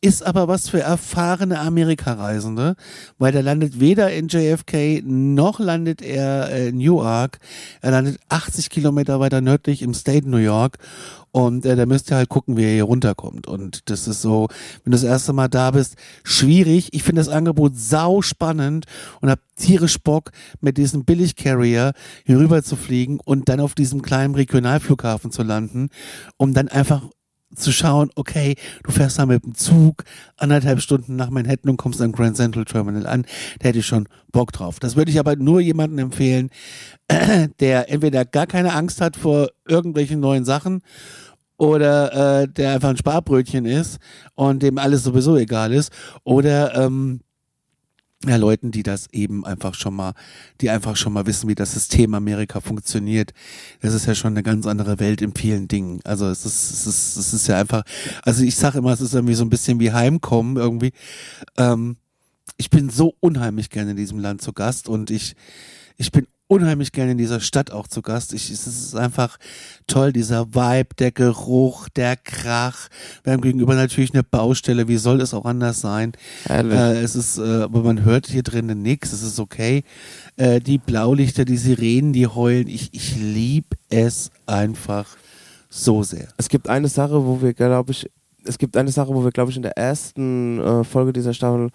ist 0.00 0.24
aber 0.24 0.48
was 0.48 0.68
für 0.68 0.80
erfahrene 0.80 1.58
Amerikareisende, 1.58 2.76
weil 3.18 3.32
der 3.32 3.42
landet 3.42 3.80
weder 3.80 4.12
in 4.12 4.28
JFK 4.28 5.02
noch 5.04 5.58
landet 5.58 6.02
er 6.02 6.68
in 6.68 6.76
Newark. 6.76 7.38
Er 7.80 7.90
landet 7.90 8.18
80 8.28 8.70
Kilometer 8.70 9.20
weiter 9.20 9.40
nördlich 9.40 9.82
im 9.82 9.94
State 9.94 10.28
New 10.28 10.36
York 10.36 10.78
und 11.30 11.66
äh, 11.66 11.76
da 11.76 11.86
müsst 11.86 12.10
ihr 12.10 12.16
halt 12.16 12.28
gucken, 12.28 12.56
wie 12.56 12.64
er 12.64 12.72
hier 12.72 12.84
runterkommt. 12.84 13.46
Und 13.46 13.90
das 13.90 14.08
ist 14.08 14.22
so, 14.22 14.48
wenn 14.82 14.92
du 14.92 14.96
das 14.96 15.04
erste 15.04 15.32
Mal 15.32 15.48
da 15.48 15.70
bist, 15.72 15.96
schwierig. 16.24 16.88
Ich 16.92 17.02
finde 17.02 17.20
das 17.20 17.28
Angebot 17.28 17.76
sau 17.76 18.22
spannend 18.22 18.86
und 19.20 19.30
hab 19.30 19.40
tierisch 19.56 19.98
Bock, 19.98 20.30
mit 20.60 20.78
diesem 20.78 21.04
Billig-Carrier 21.04 21.92
hier 22.24 22.38
rüber 22.38 22.62
zu 22.62 22.76
fliegen 22.76 23.20
und 23.24 23.48
dann 23.48 23.60
auf 23.60 23.74
diesem 23.74 24.02
kleinen 24.02 24.34
Regionalflughafen 24.34 25.30
zu 25.30 25.42
landen, 25.42 25.90
um 26.36 26.54
dann 26.54 26.68
einfach 26.68 27.02
zu 27.54 27.72
schauen, 27.72 28.10
okay, 28.14 28.56
du 28.84 28.90
fährst 28.90 29.18
da 29.18 29.26
mit 29.26 29.44
dem 29.44 29.54
Zug 29.54 30.04
anderthalb 30.36 30.80
Stunden 30.80 31.16
nach 31.16 31.30
Manhattan 31.30 31.70
und 31.70 31.76
kommst 31.76 32.00
am 32.00 32.12
Grand 32.12 32.36
Central 32.36 32.64
Terminal 32.64 33.06
an, 33.06 33.24
da 33.58 33.68
hätte 33.68 33.78
ich 33.78 33.86
schon 33.86 34.08
Bock 34.32 34.52
drauf. 34.52 34.80
Das 34.80 34.96
würde 34.96 35.10
ich 35.10 35.18
aber 35.18 35.36
nur 35.36 35.60
jemandem 35.60 35.98
empfehlen, 35.98 36.50
der 37.60 37.90
entweder 37.90 38.24
gar 38.24 38.46
keine 38.46 38.74
Angst 38.74 39.00
hat 39.00 39.16
vor 39.16 39.48
irgendwelchen 39.66 40.20
neuen 40.20 40.44
Sachen 40.44 40.82
oder 41.56 42.42
äh, 42.42 42.48
der 42.48 42.74
einfach 42.74 42.90
ein 42.90 42.96
Sparbrötchen 42.96 43.64
ist 43.64 43.98
und 44.34 44.62
dem 44.62 44.78
alles 44.78 45.02
sowieso 45.02 45.36
egal 45.36 45.72
ist 45.72 45.92
oder 46.24 46.74
ähm, 46.74 47.20
ja, 48.26 48.36
Leuten, 48.36 48.72
die 48.72 48.82
das 48.82 49.06
eben 49.12 49.44
einfach 49.44 49.74
schon 49.74 49.94
mal, 49.94 50.12
die 50.60 50.70
einfach 50.70 50.96
schon 50.96 51.12
mal 51.12 51.26
wissen, 51.26 51.48
wie 51.48 51.54
das 51.54 51.72
System 51.72 52.14
Amerika 52.14 52.60
funktioniert. 52.60 53.32
Das 53.80 53.94
ist 53.94 54.06
ja 54.06 54.14
schon 54.14 54.32
eine 54.32 54.42
ganz 54.42 54.66
andere 54.66 54.98
Welt 54.98 55.22
in 55.22 55.34
vielen 55.34 55.68
Dingen. 55.68 56.00
Also 56.04 56.26
es 56.26 56.44
ist, 56.44 56.70
es 56.70 56.86
ist, 56.86 57.16
es 57.16 57.32
ist 57.32 57.46
ja 57.46 57.58
einfach, 57.58 57.84
also 58.22 58.42
ich 58.42 58.56
sage 58.56 58.78
immer, 58.78 58.92
es 58.92 59.00
ist 59.00 59.14
irgendwie 59.14 59.34
so 59.34 59.44
ein 59.44 59.50
bisschen 59.50 59.78
wie 59.78 59.92
Heimkommen 59.92 60.56
irgendwie. 60.56 60.92
Ähm, 61.56 61.96
ich 62.56 62.70
bin 62.70 62.90
so 62.90 63.14
unheimlich 63.20 63.70
gerne 63.70 63.92
in 63.92 63.96
diesem 63.96 64.18
Land 64.18 64.42
zu 64.42 64.52
Gast 64.52 64.88
und 64.88 65.10
ich, 65.12 65.36
ich 65.96 66.10
bin 66.10 66.26
unheimlich 66.48 66.92
gerne 66.92 67.12
in 67.12 67.18
dieser 67.18 67.40
Stadt 67.40 67.70
auch 67.70 67.86
zu 67.86 68.02
Gast. 68.02 68.32
Ich, 68.32 68.50
es 68.50 68.66
ist 68.66 68.96
einfach 68.96 69.38
toll, 69.86 70.12
dieser 70.12 70.54
Vibe, 70.54 70.94
der 70.98 71.12
Geruch, 71.12 71.88
der 71.90 72.16
Krach. 72.16 72.88
Wir 73.22 73.34
haben 73.34 73.42
gegenüber 73.42 73.74
natürlich 73.74 74.12
eine 74.14 74.24
Baustelle. 74.24 74.88
Wie 74.88 74.96
soll 74.96 75.20
es 75.20 75.34
auch 75.34 75.44
anders 75.44 75.80
sein? 75.80 76.12
Äh, 76.48 77.02
es 77.02 77.14
ist, 77.14 77.38
äh, 77.38 77.62
aber 77.62 77.82
man 77.82 78.04
hört 78.04 78.26
hier 78.26 78.42
drinnen 78.42 78.82
nichts. 78.82 79.12
Es 79.12 79.22
ist 79.22 79.38
okay. 79.38 79.84
Äh, 80.36 80.60
die 80.60 80.78
Blaulichter, 80.78 81.44
die 81.44 81.58
Sirenen, 81.58 82.12
die 82.12 82.26
heulen. 82.26 82.66
Ich, 82.66 82.88
ich 82.92 83.16
liebe 83.16 83.76
es 83.90 84.30
einfach 84.46 85.06
so 85.68 86.02
sehr. 86.02 86.28
Es 86.38 86.48
gibt 86.48 86.68
eine 86.68 86.88
Sache, 86.88 87.26
wo 87.26 87.42
wir, 87.42 87.52
glaube 87.52 87.92
ich, 87.92 88.10
es 88.44 88.56
gibt 88.56 88.76
eine 88.78 88.90
Sache, 88.90 89.14
wo 89.14 89.22
wir, 89.22 89.32
glaube 89.32 89.50
ich, 89.50 89.56
in 89.56 89.62
der 89.62 89.76
ersten 89.76 90.58
äh, 90.60 90.84
Folge 90.84 91.12
dieser 91.12 91.34
Staffel 91.34 91.68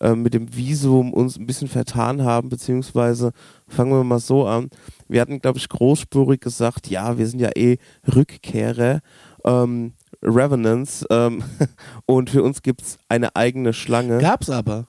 äh, 0.00 0.14
mit 0.14 0.34
dem 0.34 0.54
Visum 0.54 1.12
uns 1.12 1.38
ein 1.38 1.46
bisschen 1.46 1.68
vertan 1.68 2.24
haben, 2.24 2.48
beziehungsweise 2.48 3.32
fangen 3.68 3.92
wir 3.92 4.04
mal 4.04 4.18
so 4.18 4.46
an. 4.46 4.70
Wir 5.08 5.20
hatten, 5.20 5.40
glaube 5.40 5.58
ich, 5.58 5.68
großspurig 5.68 6.40
gesagt, 6.40 6.88
ja, 6.88 7.18
wir 7.18 7.26
sind 7.26 7.40
ja 7.40 7.50
eh 7.56 7.78
Rückkehrer, 8.14 9.00
ähm, 9.44 9.92
Revenants, 10.22 11.04
ähm, 11.10 11.42
und 12.06 12.30
für 12.30 12.42
uns 12.42 12.62
gibt 12.62 12.82
es 12.82 12.98
eine 13.08 13.36
eigene 13.36 13.72
Schlange. 13.72 14.18
Gab's 14.18 14.50
aber. 14.50 14.86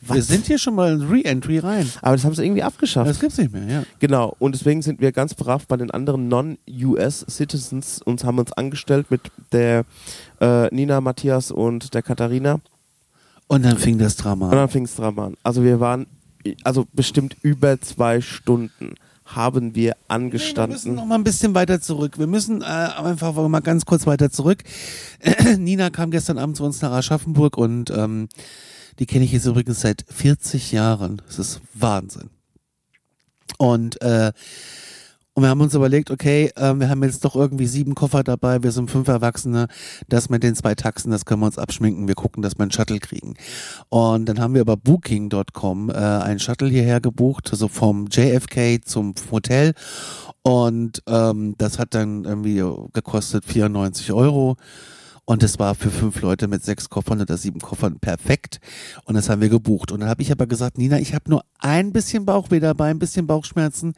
Was? 0.00 0.14
Wir 0.14 0.22
sind 0.22 0.46
hier 0.46 0.58
schon 0.58 0.74
mal 0.74 0.92
in 0.92 1.02
Re-Entry 1.02 1.58
rein. 1.58 1.90
Aber 2.02 2.14
das 2.14 2.24
haben 2.24 2.34
sie 2.34 2.44
irgendwie 2.44 2.62
abgeschafft. 2.62 3.08
Das 3.08 3.18
gibt's 3.18 3.38
nicht 3.38 3.52
mehr, 3.52 3.64
ja. 3.64 3.82
Genau. 3.98 4.36
Und 4.38 4.54
deswegen 4.54 4.82
sind 4.82 5.00
wir 5.00 5.10
ganz 5.10 5.34
brav 5.34 5.66
bei 5.66 5.76
den 5.76 5.90
anderen 5.90 6.28
Non-US-Citizens 6.28 8.02
und 8.02 8.22
haben 8.22 8.38
uns 8.38 8.52
angestellt 8.52 9.10
mit 9.10 9.22
der 9.52 9.84
äh, 10.40 10.72
Nina, 10.74 11.00
Matthias 11.00 11.50
und 11.50 11.94
der 11.94 12.02
Katharina. 12.02 12.60
Und 13.48 13.64
dann 13.64 13.78
fing 13.78 13.98
das 13.98 14.16
Drama 14.16 14.46
an. 14.46 14.52
Und 14.52 14.58
dann 14.58 14.68
fing 14.68 14.84
das 14.84 14.96
Drama 14.96 15.26
an. 15.26 15.36
Also 15.42 15.62
wir 15.62 15.80
waren, 15.80 16.06
also 16.64 16.86
bestimmt 16.92 17.36
über 17.42 17.80
zwei 17.80 18.20
Stunden 18.20 18.94
haben 19.24 19.74
wir 19.74 19.96
angestanden. 20.08 20.76
Nee, 20.76 20.84
wir 20.84 20.90
müssen 20.90 20.94
noch 20.94 21.06
mal 21.06 21.16
ein 21.16 21.24
bisschen 21.24 21.54
weiter 21.54 21.80
zurück. 21.80 22.18
Wir 22.18 22.28
müssen 22.28 22.62
äh, 22.62 22.64
einfach 22.64 23.34
mal 23.48 23.60
ganz 23.60 23.84
kurz 23.84 24.06
weiter 24.06 24.30
zurück. 24.30 24.62
Nina 25.58 25.90
kam 25.90 26.10
gestern 26.10 26.38
Abend 26.38 26.56
zu 26.56 26.64
uns 26.64 26.80
nach 26.80 26.92
Aschaffenburg 26.92 27.56
und 27.56 27.90
ähm, 27.90 28.28
die 28.98 29.06
kenne 29.06 29.24
ich 29.24 29.32
jetzt 29.32 29.46
übrigens 29.46 29.80
seit 29.80 30.04
40 30.08 30.72
Jahren. 30.72 31.20
Das 31.26 31.38
ist 31.38 31.60
Wahnsinn. 31.74 32.30
Und 33.58 34.00
äh, 34.00 34.32
und 35.36 35.42
wir 35.42 35.50
haben 35.50 35.60
uns 35.60 35.74
überlegt, 35.74 36.10
okay, 36.10 36.50
äh, 36.56 36.72
wir 36.74 36.88
haben 36.88 37.02
jetzt 37.02 37.22
doch 37.22 37.36
irgendwie 37.36 37.66
sieben 37.66 37.94
Koffer 37.94 38.24
dabei, 38.24 38.62
wir 38.62 38.72
sind 38.72 38.90
fünf 38.90 39.06
Erwachsene, 39.06 39.68
das 40.08 40.30
mit 40.30 40.42
den 40.42 40.54
zwei 40.54 40.74
Taxen, 40.74 41.10
das 41.10 41.26
können 41.26 41.42
wir 41.42 41.46
uns 41.46 41.58
abschminken, 41.58 42.08
wir 42.08 42.14
gucken, 42.14 42.42
dass 42.42 42.56
wir 42.56 42.62
einen 42.62 42.70
Shuttle 42.70 43.00
kriegen. 43.00 43.34
Und 43.90 44.30
dann 44.30 44.40
haben 44.40 44.54
wir 44.54 44.62
über 44.62 44.78
Booking.com 44.78 45.90
äh, 45.90 45.92
einen 45.92 46.38
Shuttle 46.38 46.70
hierher 46.70 47.02
gebucht, 47.02 47.50
so 47.52 47.68
vom 47.68 48.06
JFK 48.10 48.82
zum 48.82 49.14
Hotel. 49.30 49.74
Und 50.40 51.02
ähm, 51.06 51.54
das 51.58 51.78
hat 51.78 51.94
dann 51.94 52.24
irgendwie 52.24 52.64
gekostet 52.94 53.44
94 53.44 54.14
Euro. 54.14 54.56
Und 55.28 55.42
es 55.42 55.58
war 55.58 55.74
für 55.74 55.90
fünf 55.90 56.20
Leute 56.22 56.46
mit 56.46 56.64
sechs 56.64 56.88
Koffern 56.88 57.20
oder 57.20 57.36
sieben 57.36 57.58
Koffern 57.58 57.98
perfekt. 57.98 58.60
Und 59.04 59.16
das 59.16 59.28
haben 59.28 59.40
wir 59.40 59.48
gebucht. 59.48 59.90
Und 59.90 60.00
dann 60.00 60.08
habe 60.08 60.22
ich 60.22 60.30
aber 60.30 60.46
gesagt, 60.46 60.78
Nina, 60.78 61.00
ich 61.00 61.14
habe 61.14 61.28
nur 61.28 61.44
ein 61.58 61.92
bisschen 61.92 62.24
Bauchweh 62.24 62.60
dabei, 62.60 62.90
ein 62.90 63.00
bisschen 63.00 63.26
Bauchschmerzen, 63.26 63.94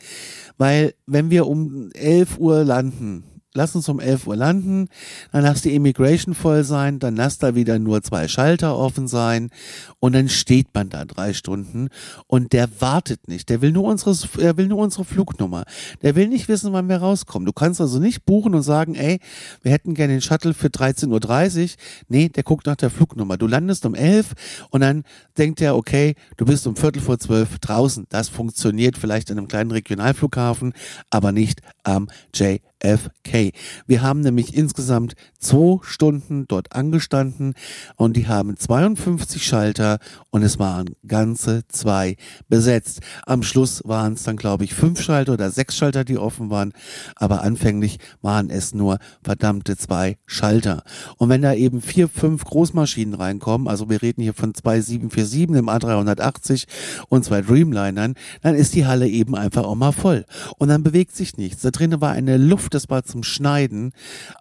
weil 0.57 0.95
wenn 1.07 1.29
wir 1.29 1.47
um 1.47 1.91
elf 1.93 2.39
Uhr 2.39 2.65
landen, 2.65 3.25
lass 3.59 3.75
uns 3.75 3.89
um 3.89 4.01
11 4.01 4.27
Uhr 4.27 4.37
landen, 4.37 4.89
dann 5.33 5.43
lass 5.43 5.63
die 5.63 5.75
Immigration 5.75 6.35
voll 6.35 6.63
sein, 6.63 7.01
dann 7.01 7.17
lass 7.17 7.39
da 7.39 7.55
wieder 7.55 7.79
nur 7.79 8.03
zwei 8.03 8.29
Schalter 8.29 8.79
offen 8.79 9.09
sein 9.09 9.51
und 9.99 10.15
dann 10.15 10.29
steht 10.29 10.69
man 10.75 10.89
da 10.89 11.05
drei 11.05 11.33
Stunden 11.35 11.89
und 12.29 12.53
der 12.53 12.69
wartet 12.81 13.27
nicht, 13.27 13.49
der 13.49 13.61
will 13.61 13.73
nur 13.73 13.85
unsere, 13.85 14.15
er 14.41 14.57
will 14.57 14.69
nur 14.69 14.79
unsere 14.79 15.05
Flugnummer, 15.05 15.65
der 16.03 16.15
will 16.15 16.29
nicht 16.29 16.49
wissen, 16.49 16.73
wann 16.73 16.89
wir 16.89 16.99
rauskommen. 16.99 17.47
Du 17.47 17.53
kannst 17.53 17.81
also 17.81 17.99
nicht 17.99 18.25
buchen 18.25 18.55
und 18.55 18.63
sagen, 18.63 18.95
ey, 18.95 19.19
wir 19.63 19.73
hätten 19.73 19.95
gerne 19.95 20.15
den 20.15 20.23
Shuttle 20.23 20.55
für 20.55 20.69
13.30 20.69 21.63
Uhr. 21.63 21.69
Nee, 22.09 22.29
der 22.29 22.45
guckt 22.45 22.67
nach 22.67 22.77
der 22.77 22.91
Flugnummer. 22.91 23.37
Du 23.37 23.49
landest 23.49 23.85
um 23.85 23.95
11 23.95 24.35
und 24.71 24.83
dann 24.83 25.03
denkt 25.37 25.61
er, 25.61 25.77
okay, 25.77 26.15
du 26.37 26.45
bist 26.45 26.67
um 26.69 26.77
Viertel 26.77 27.03
vor 27.03 27.19
zwölf 27.19 27.59
draußen. 27.59 28.07
Das 28.09 28.29
funktioniert 28.29 28.97
vielleicht 28.97 29.31
in 29.31 29.39
einem 29.39 29.49
kleinen 29.49 29.73
Regionalflughafen, 29.73 30.75
aber 31.11 31.33
nicht 31.33 31.61
am 31.83 32.09
JFK. 32.33 32.69
JFK. 32.83 33.53
Wir 33.87 34.03
haben 34.03 34.21
nämlich 34.21 34.55
insgesamt 34.55 35.15
zwei 35.39 35.79
Stunden 35.83 36.47
dort 36.49 36.73
angestanden 36.73 37.55
und 37.97 38.17
die 38.17 38.27
haben 38.27 38.57
52 38.57 39.45
Schalter 39.45 39.99
und 40.31 40.43
es 40.43 40.59
waren 40.59 40.91
ganze 41.07 41.67
zwei 41.69 42.17
besetzt. 42.49 43.01
Am 43.27 43.43
Schluss 43.43 43.83
waren 43.85 44.15
es 44.15 44.23
dann, 44.23 44.37
glaube 44.37 44.65
ich, 44.65 44.75
fünf 44.75 45.01
Schalter 45.01 45.33
oder 45.33 45.51
sechs 45.51 45.77
Schalter, 45.77 46.05
die 46.05 46.19
offen 46.19 46.51
waren, 46.51 46.73
aber 47.17 47.43
anfänglich 47.43 47.99
waren 48.23 48.51
es 48.51 48.75
nur 48.75 48.99
verdammte 49.23 49.77
zwei 49.77 50.17
Schalter. 50.27 50.83
Und 51.17 51.29
wenn 51.29 51.43
da 51.43 51.55
eben 51.55 51.81
vier, 51.81 52.09
fünf 52.09 52.45
Großmaschinen 52.45 53.15
reinkommen, 53.15 53.69
also 53.69 53.89
wir 53.91 54.03
reden 54.03 54.23
hier 54.23 54.35
von 54.35 54.55
zwei 54.55 54.81
747 54.81 55.57
im 55.59 55.69
A380 55.69 56.67
und 57.09 57.25
zwei 57.25 57.43
Dreamlinern, 57.43 58.15
dann 58.43 58.55
ist 58.55 58.75
die 58.75 58.87
Halle 58.87 59.09
eben 59.09 59.35
einfach 59.35 59.65
auch 59.65 59.75
mal 59.75 59.93
voll. 59.93 60.25
Und 60.59 60.69
dann 60.69 60.83
bewegt 60.83 61.15
sich 61.15 61.37
nichts. 61.37 61.63
Da 61.63 61.71
drinnen 61.71 62.01
war 62.01 62.13
eine 62.13 62.37
Luft, 62.37 62.68
das 62.69 62.89
war 62.91 63.05
zum 63.05 63.23
Schneiden. 63.23 63.93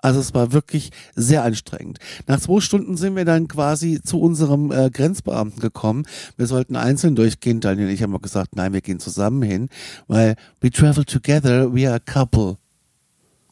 Also 0.02 0.20
es 0.20 0.34
war 0.34 0.52
wirklich 0.52 0.92
sehr 1.16 1.44
anstrengend. 1.44 2.00
Nach 2.28 2.40
zwei 2.40 2.60
Stunden 2.60 2.98
sind 2.98 3.16
wir 3.16 3.26
dann 3.26 3.48
quasi 3.48 4.02
zu 4.02 4.20
unserem 4.20 4.72
äh, 4.72 4.90
Grenzbeamten 4.90 5.60
gekommen. 5.60 6.06
Wir 6.38 6.48
sollten 6.48 6.76
einzeln 6.76 7.16
durchgehen. 7.16 7.60
Daniel 7.60 7.88
und 7.88 7.94
ich 7.94 8.04
haben 8.04 8.20
gesagt, 8.22 8.56
nein, 8.56 8.74
wir 8.74 8.82
gehen 8.82 9.00
zusammen 9.00 9.42
hin, 9.42 9.70
weil 10.08 10.36
we 10.62 10.72
travel 10.72 11.06
together, 11.06 11.74
we 11.74 11.88
are 11.88 11.96
a 11.96 12.00
couple. 12.00 12.58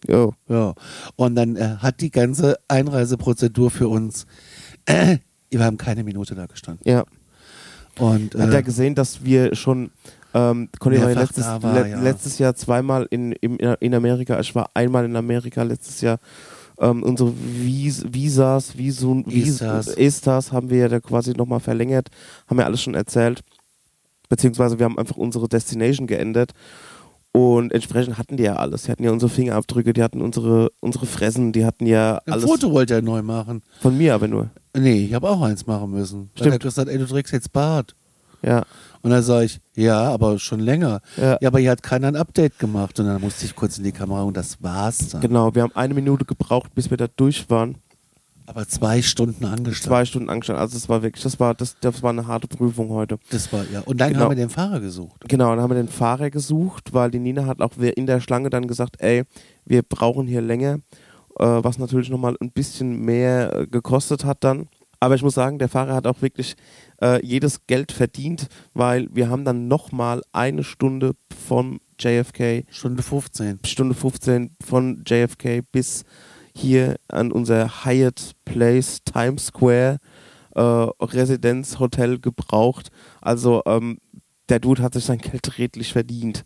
Jo. 0.08 0.34
Ja. 0.48 0.74
Und 1.16 1.36
dann 1.36 1.56
äh, 1.56 1.78
hat 1.80 2.02
die 2.02 2.12
ganze 2.12 2.58
Einreiseprozedur 2.68 3.72
für 3.72 3.88
uns, 3.88 4.26
äh, 4.86 5.18
wir 5.50 5.64
haben 5.64 5.78
keine 5.78 6.04
Minute 6.04 6.36
da 6.36 6.46
gestanden. 6.46 6.88
Ja. 6.88 7.06
Und 7.98 8.36
Hat 8.36 8.52
er 8.52 8.60
äh, 8.60 8.64
gesehen, 8.64 8.96
dass 8.96 9.24
wir 9.24 9.56
schon, 9.56 9.92
ähm, 10.36 10.68
Conny 10.80 11.02
war 11.02 11.12
ja 11.12 11.22
letztes, 11.22 11.46
war, 11.46 11.74
le 11.74 11.90
ja. 11.90 12.02
letztes 12.02 12.38
Jahr 12.40 12.54
zweimal 12.56 13.08
in, 13.10 13.32
in, 13.32 13.56
in 13.56 13.96
Amerika. 13.96 14.38
Ich 14.42 14.54
war 14.54 14.70
einmal 14.74 15.06
in 15.06 15.16
Amerika 15.16 15.64
letztes 15.64 16.02
Jahr. 16.02 16.20
Ähm, 16.78 17.04
unsere 17.04 17.32
Vis 17.34 18.04
Visas, 18.12 18.78
Visum, 18.78 19.24
Vis 19.26 19.62
Esters. 19.62 19.88
Esters 19.88 20.52
haben 20.52 20.70
wir 20.70 20.80
ja 20.80 20.88
da 20.90 21.00
quasi 21.00 21.32
nochmal 21.32 21.62
verlängert. 21.62 22.10
Haben 22.48 22.58
wir 22.58 22.66
alles 22.66 22.82
schon 22.82 22.96
erzählt. 22.96 23.44
Beziehungsweise 24.28 24.78
wir 24.78 24.84
haben 24.84 25.00
einfach 25.00 25.16
unsere 25.16 25.48
Destination 25.48 26.06
geändert. 26.06 26.52
Und 27.32 27.72
entsprechend 27.72 28.18
hatten 28.18 28.36
die 28.36 28.44
ja 28.44 28.58
alles. 28.58 28.84
Die 28.84 28.92
hatten 28.92 29.04
ja 29.04 29.12
unsere 29.12 29.30
Fingerabdrücke, 29.30 29.94
die 29.94 30.04
hatten 30.04 30.22
unsere, 30.22 30.70
unsere 30.82 31.06
Fressen, 31.06 31.54
die 31.54 31.66
hatten 31.66 31.86
ja 31.86 32.20
ein 32.26 32.34
alles. 32.34 32.46
Foto 32.46 32.74
wollte 32.74 32.96
er 32.96 33.02
neu 33.02 33.22
machen. 33.22 33.62
Von 33.80 33.98
mir 33.98 34.16
aber 34.16 34.28
nur. 34.28 34.50
Nee, 34.76 35.06
ich 35.06 35.14
habe 35.14 35.30
auch 35.30 35.42
eins 35.42 35.66
machen 35.66 35.92
müssen. 35.92 36.30
Stimmt. 36.36 36.54
hat 36.54 36.62
er 36.62 36.68
gesagt, 36.68 36.90
ey, 36.90 36.98
du 36.98 37.06
trägst 37.06 37.32
jetzt 37.32 37.54
Bart. 37.54 37.96
Ja. 38.46 38.64
Und 39.02 39.12
dann 39.12 39.22
sage 39.22 39.46
ich, 39.46 39.60
ja, 39.76 40.02
aber 40.12 40.40
schon 40.40 40.60
länger. 40.60 41.02
Ja. 41.18 41.38
Ja, 41.40 41.48
aber 41.50 41.60
hier 41.60 41.72
hat 41.72 41.84
keiner 41.84 42.08
ein 42.08 42.16
Update 42.16 42.58
gemacht. 42.60 43.00
Und 43.00 43.06
dann 43.06 43.22
musste 43.22 43.46
ich 43.46 43.56
kurz 43.56 43.78
in 43.78 43.84
die 43.84 43.92
Kamera 43.92 44.24
und 44.24 44.36
das 44.36 44.62
war's 44.64 45.10
dann. 45.10 45.22
Genau, 45.22 45.54
wir 45.54 45.62
haben 45.64 45.76
eine 45.76 45.94
Minute 45.94 46.26
gebraucht, 46.26 46.74
bis 46.74 46.90
wir 46.90 46.98
da 46.98 47.08
durch 47.16 47.50
waren. 47.50 47.78
Aber 48.48 48.68
zwei 48.68 49.02
Stunden 49.02 49.46
angestanden. 49.46 49.74
Zwei 49.90 50.06
Stunden 50.06 50.30
angestanden. 50.30 50.62
Also 50.62 50.76
das 50.76 50.88
war 50.88 51.02
wirklich, 51.02 51.24
das 51.24 51.40
war, 51.40 51.56
das, 51.56 51.78
das 51.82 52.04
war 52.04 52.12
eine 52.12 52.28
harte 52.28 52.48
Prüfung 52.48 52.90
heute. 52.90 53.18
Das 53.32 53.52
war, 53.52 53.66
ja. 53.72 53.82
Und 53.82 54.00
dann 54.00 54.10
Genau. 54.14 54.26
haben 54.26 54.32
wir 54.32 54.36
den 54.36 54.50
Fahrer 54.52 54.80
gesucht. 54.80 55.20
Genau, 55.28 55.50
dann 55.50 55.62
haben 55.62 55.72
wir 55.72 55.76
den 55.76 55.88
Fahrer 55.88 56.30
gesucht, 56.30 56.94
weil 56.94 57.10
die 57.10 57.20
Nina 57.20 57.46
hat 57.48 57.62
auch 57.62 57.72
in 57.78 58.06
der 58.06 58.22
Schlange 58.22 58.52
dann 58.52 58.68
gesagt, 58.68 59.02
ey, 59.02 59.24
wir 59.66 59.82
brauchen 59.82 60.28
hier 60.28 60.42
länger, 60.42 60.76
äh, 61.40 61.44
was 61.46 61.80
natürlich 61.80 62.10
nochmal 62.10 62.36
ein 62.40 62.52
bisschen 62.52 63.02
mehr 63.02 63.54
äh, 63.56 63.68
gekostet 63.68 64.26
hat 64.26 64.44
dann. 64.44 64.68
Aber 65.00 65.16
ich 65.16 65.24
muss 65.24 65.34
sagen, 65.34 65.58
der 65.60 65.70
Fahrer 65.70 65.96
hat 65.96 66.08
auch 66.08 66.22
wirklich 66.22 66.56
äh, 67.02 67.26
jedes 67.26 67.66
Geld 67.68 67.92
verdient, 67.92 68.48
weil 68.74 69.08
wir 69.12 69.30
haben 69.30 69.46
dann 69.46 69.68
nochmal 69.68 70.22
eine 70.32 70.64
Stunde 70.64 71.16
vom 71.46 71.80
JFK 72.00 72.66
Stunde 72.70 73.04
15. 73.04 73.60
Stunde 73.66 73.96
15 73.96 74.52
von 74.64 75.04
JFK 75.06 75.62
bis 75.72 76.04
hier 76.54 76.96
an 77.08 77.32
unser 77.32 77.86
Hyatt 77.86 78.32
Place 78.46 79.00
Times 79.04 79.48
Square 79.48 80.00
äh, 80.56 80.62
Residenzhotel 80.62 82.20
gebraucht. 82.20 82.90
Also 83.22 83.62
ähm, 83.66 84.00
der 84.50 84.60
Dude 84.60 84.82
hat 84.82 84.94
sich 84.94 85.06
sein 85.06 85.18
Geld 85.18 85.58
redlich 85.58 85.92
verdient, 85.92 86.44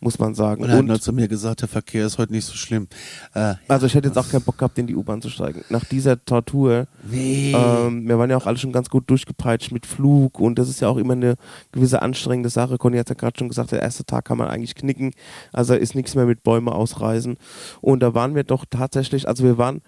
muss 0.00 0.18
man 0.18 0.34
sagen. 0.34 0.62
Und 0.62 0.70
er 0.70 0.78
hat 0.78 0.84
nur 0.84 1.00
zu 1.00 1.12
mir 1.12 1.28
gesagt, 1.28 1.60
der 1.60 1.68
Verkehr 1.68 2.06
ist 2.06 2.18
heute 2.18 2.32
nicht 2.32 2.46
so 2.46 2.54
schlimm. 2.54 2.88
Äh, 3.34 3.54
also 3.68 3.86
ich 3.86 3.94
hätte 3.94 4.08
jetzt 4.08 4.16
auch 4.16 4.28
keinen 4.28 4.42
Bock 4.42 4.58
gehabt, 4.58 4.78
in 4.78 4.86
die 4.86 4.96
U-Bahn 4.96 5.20
zu 5.20 5.28
steigen. 5.28 5.62
Nach 5.68 5.84
dieser 5.84 6.24
Tortur, 6.24 6.86
nee. 7.10 7.52
ähm, 7.54 8.08
wir 8.08 8.18
waren 8.18 8.30
ja 8.30 8.36
auch 8.36 8.46
alle 8.46 8.56
schon 8.56 8.72
ganz 8.72 8.88
gut 8.88 9.08
durchgepeitscht 9.10 9.72
mit 9.72 9.86
Flug 9.86 10.40
und 10.40 10.58
das 10.58 10.68
ist 10.68 10.80
ja 10.80 10.88
auch 10.88 10.96
immer 10.96 11.12
eine 11.12 11.36
gewisse 11.72 12.02
anstrengende 12.02 12.48
Sache. 12.48 12.78
Conny 12.78 12.96
hat 12.96 13.10
ja 13.10 13.14
gerade 13.14 13.38
schon 13.38 13.48
gesagt, 13.48 13.72
der 13.72 13.82
erste 13.82 14.04
Tag 14.04 14.24
kann 14.24 14.38
man 14.38 14.48
eigentlich 14.48 14.74
knicken, 14.74 15.12
also 15.52 15.74
ist 15.74 15.94
nichts 15.94 16.14
mehr 16.14 16.26
mit 16.26 16.42
Bäume 16.42 16.72
ausreißen. 16.72 17.36
Und 17.80 18.00
da 18.00 18.14
waren 18.14 18.34
wir 18.34 18.44
doch 18.44 18.64
tatsächlich, 18.68 19.28
also 19.28 19.44
wir 19.44 19.58
waren, 19.58 19.82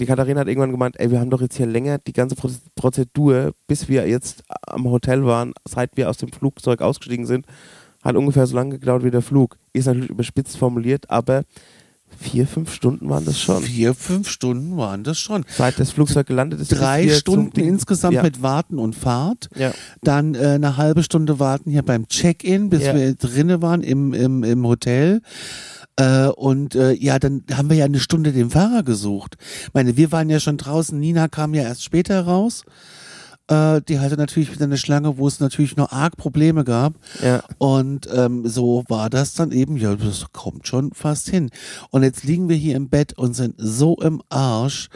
die 0.00 0.06
Katharina 0.06 0.40
hat 0.40 0.48
irgendwann 0.48 0.72
gemeint, 0.72 0.98
ey, 0.98 1.10
wir 1.10 1.20
haben 1.20 1.30
doch 1.30 1.40
jetzt 1.40 1.56
hier 1.56 1.66
länger 1.66 1.98
die 1.98 2.12
ganze 2.12 2.34
Proz- 2.34 2.62
Prozedur, 2.74 3.52
bis 3.66 3.88
wir 3.88 4.08
jetzt 4.08 4.42
am 4.66 4.84
Hotel 4.84 5.24
waren, 5.24 5.52
seit 5.64 5.96
wir 5.96 6.08
aus 6.08 6.16
dem 6.16 6.32
Flugzeug 6.32 6.80
ausgestiegen 6.80 7.26
sind, 7.26 7.46
hat 8.02 8.16
ungefähr 8.16 8.46
so 8.46 8.56
lange 8.56 8.78
gedauert 8.78 9.04
wie 9.04 9.10
der 9.10 9.22
Flug. 9.22 9.58
Ist 9.72 9.86
natürlich 9.86 10.10
überspitzt 10.10 10.56
formuliert, 10.56 11.10
aber 11.10 11.42
vier, 12.16 12.46
fünf 12.46 12.72
Stunden 12.72 13.08
waren 13.08 13.24
das 13.24 13.38
schon. 13.38 13.62
Vier, 13.62 13.94
fünf 13.94 14.28
Stunden 14.28 14.76
waren 14.76 15.04
das 15.04 15.18
schon. 15.18 15.44
Seit 15.48 15.78
das 15.78 15.90
Flugzeug 15.90 16.26
gelandet 16.26 16.60
ist. 16.60 16.68
Drei 16.68 17.08
Stunden 17.08 17.60
insgesamt 17.60 18.14
ja. 18.14 18.22
mit 18.22 18.42
Warten 18.42 18.78
und 18.78 18.94
Fahrt. 18.94 19.48
Ja. 19.56 19.72
Dann 20.02 20.34
äh, 20.34 20.38
eine 20.54 20.76
halbe 20.76 21.02
Stunde 21.02 21.38
warten 21.38 21.70
hier 21.70 21.82
beim 21.82 22.08
Check-in, 22.08 22.70
bis 22.70 22.84
Ja. 22.84 22.94
wir 22.94 23.14
drinne 23.14 23.62
waren 23.62 23.82
im, 23.82 24.14
im, 24.14 24.42
im 24.42 24.66
Hotel. 24.66 25.20
Äh, 25.96 26.28
und 26.28 26.74
äh, 26.76 26.92
ja, 26.92 27.18
dann 27.18 27.42
haben 27.52 27.68
wir 27.68 27.76
ja 27.76 27.84
eine 27.84 28.00
Stunde 28.00 28.32
den 28.32 28.50
Fahrer 28.50 28.82
gesucht. 28.84 29.36
Ich 29.64 29.74
meine, 29.74 29.96
wir 29.96 30.12
waren 30.12 30.30
ja 30.30 30.40
schon 30.40 30.56
draußen, 30.56 30.98
Nina 30.98 31.28
kam 31.28 31.54
ja 31.54 31.62
erst 31.62 31.84
später 31.84 32.22
raus. 32.22 32.64
Äh, 33.48 33.80
die 33.88 33.98
hatte 33.98 34.16
natürlich 34.16 34.52
wieder 34.52 34.64
eine 34.64 34.78
Schlange, 34.78 35.18
wo 35.18 35.26
es 35.26 35.40
natürlich 35.40 35.76
noch 35.76 35.90
arg 35.90 36.16
Probleme 36.16 36.64
gab. 36.64 36.94
Ja. 37.22 37.42
Und 37.58 38.08
ähm, 38.12 38.46
so 38.46 38.84
war 38.88 39.10
das 39.10 39.34
dann 39.34 39.52
eben, 39.52 39.76
ja, 39.76 39.94
das 39.96 40.26
kommt 40.32 40.68
schon 40.68 40.92
fast 40.92 41.28
hin. 41.30 41.50
Und 41.90 42.02
jetzt 42.02 42.24
liegen 42.24 42.48
wir 42.48 42.56
hier 42.56 42.76
im 42.76 42.88
Bett 42.88 43.12
und 43.16 43.34
sind 43.34 43.54
so 43.58 43.96
im 43.96 44.22
Arsch, 44.28 44.88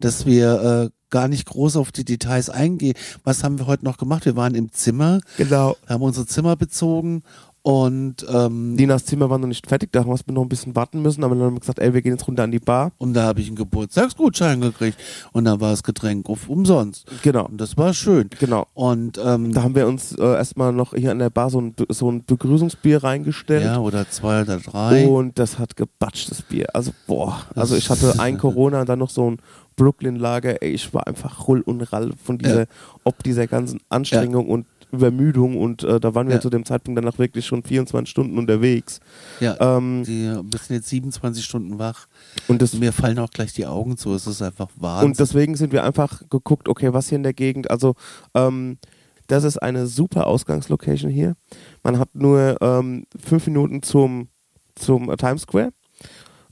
dass 0.00 0.26
wir 0.26 0.90
äh, 0.90 0.90
gar 1.10 1.28
nicht 1.28 1.46
groß 1.46 1.76
auf 1.76 1.92
die 1.92 2.04
Details 2.04 2.50
eingehen. 2.50 2.94
Was 3.24 3.42
haben 3.42 3.58
wir 3.58 3.66
heute 3.66 3.84
noch 3.84 3.96
gemacht? 3.96 4.26
Wir 4.26 4.36
waren 4.36 4.54
im 4.54 4.72
Zimmer, 4.72 5.20
Genau. 5.38 5.76
haben 5.88 6.02
unsere 6.02 6.26
Zimmer 6.26 6.56
bezogen 6.56 7.22
und 7.62 8.24
ähm, 8.32 8.74
Ninas 8.74 9.04
Zimmer 9.04 9.28
war 9.28 9.38
noch 9.38 9.46
nicht 9.48 9.66
fertig, 9.66 9.92
da 9.92 10.00
haben 10.00 10.08
wir 10.10 10.32
noch 10.32 10.42
ein 10.42 10.48
bisschen 10.48 10.74
warten 10.76 11.02
müssen, 11.02 11.22
aber 11.24 11.34
dann 11.34 11.44
haben 11.44 11.54
wir 11.56 11.60
gesagt, 11.60 11.78
ey, 11.80 11.92
wir 11.92 12.00
gehen 12.02 12.12
jetzt 12.12 12.26
runter 12.26 12.44
an 12.44 12.50
die 12.50 12.58
Bar. 12.60 12.92
und 12.98 13.12
da 13.14 13.24
habe 13.24 13.40
ich 13.40 13.48
einen 13.48 13.56
Geburtstagsgutschein 13.56 14.60
gekriegt 14.60 14.98
und 15.32 15.44
da 15.44 15.60
war 15.60 15.70
das 15.70 15.82
Getränk 15.82 16.28
auf 16.28 16.48
umsonst. 16.48 17.06
Genau. 17.22 17.46
Und 17.46 17.60
das 17.60 17.76
war 17.76 17.92
schön. 17.92 18.30
Genau. 18.38 18.66
Und 18.74 19.18
ähm, 19.22 19.52
Da 19.52 19.62
haben 19.62 19.74
wir 19.74 19.86
uns 19.86 20.12
äh, 20.12 20.22
erstmal 20.22 20.72
noch 20.72 20.94
hier 20.94 21.10
an 21.10 21.18
der 21.18 21.30
Bar 21.30 21.50
so 21.50 21.60
ein, 21.60 21.74
so 21.90 22.10
ein 22.10 22.24
Begrüßungsbier 22.24 23.02
reingestellt. 23.04 23.64
ja, 23.64 23.78
oder 23.78 24.08
zwei 24.08 24.42
oder 24.42 24.58
drei. 24.58 25.06
Und 25.06 25.38
das 25.38 25.58
hat 25.58 25.76
gebatscht, 25.76 26.30
das 26.30 26.42
Bier. 26.42 26.66
Also, 26.74 26.92
boah. 27.06 27.42
Also, 27.54 27.76
ich 27.76 27.90
hatte 27.90 28.18
ein 28.18 28.38
Corona 28.38 28.80
und 28.80 28.88
dann 28.88 28.98
noch 29.00 29.10
so 29.10 29.30
ein 29.30 29.38
Brooklyn-Lager. 29.76 30.62
Ey, 30.62 30.70
ich 30.72 30.92
war 30.94 31.06
einfach 31.06 31.46
Rull 31.48 31.60
und 31.60 31.80
Rall 31.92 32.12
von 32.22 32.38
dieser, 32.38 32.60
Ja. 32.60 32.66
ob 33.04 33.22
dieser 33.22 33.46
ganzen 33.46 33.80
Anstrengung 33.88 34.48
und 34.48 34.66
Übermüdung. 34.92 35.56
Und 35.56 35.82
äh, 35.84 36.00
da 36.00 36.14
waren 36.14 36.28
wir 36.28 36.36
Ja. 36.36 36.40
zu 36.40 36.50
dem 36.50 36.64
Zeitpunkt 36.64 36.98
dann 36.98 37.08
auch 37.08 37.18
wirklich 37.18 37.46
schon 37.46 37.62
24 37.62 38.10
Stunden 38.10 38.38
unterwegs. 38.38 39.00
ja, 39.40 39.56
Ähm, 39.60 40.04
die 40.04 40.32
bist 40.44 40.70
jetzt 40.70 40.88
27 40.88 41.44
Stunden 41.44 41.78
wach. 41.78 42.06
und 42.48 42.62
das 42.62 42.74
Mir 42.74 42.92
fallen 42.92 43.18
auch 43.18 43.30
gleich 43.30 43.52
die 43.52 43.66
Augen 43.66 43.96
zu. 43.96 44.14
Es 44.14 44.26
ist 44.26 44.42
einfach 44.42 44.68
Wahnsinn. 44.76 45.10
Und 45.10 45.18
deswegen 45.20 45.56
sind 45.56 45.72
wir 45.72 45.84
einfach 45.84 46.22
geguckt, 46.30 46.68
okay, 46.68 46.92
was 46.92 47.08
hier 47.08 47.16
in 47.16 47.22
der 47.22 47.34
Gegend, 47.34 47.70
also 47.70 47.94
ähm, 48.34 48.78
das 49.26 49.44
ist 49.44 49.58
eine 49.58 49.86
super 49.86 50.26
Ausgangslocation 50.26 51.10
hier. 51.10 51.34
Man 51.82 51.98
hat 51.98 52.14
nur 52.14 52.56
ähm, 52.62 53.04
fünf 53.22 53.46
Minuten 53.46 53.82
zum, 53.82 54.28
zum 54.74 55.14
Times 55.18 55.42
Square 55.42 55.70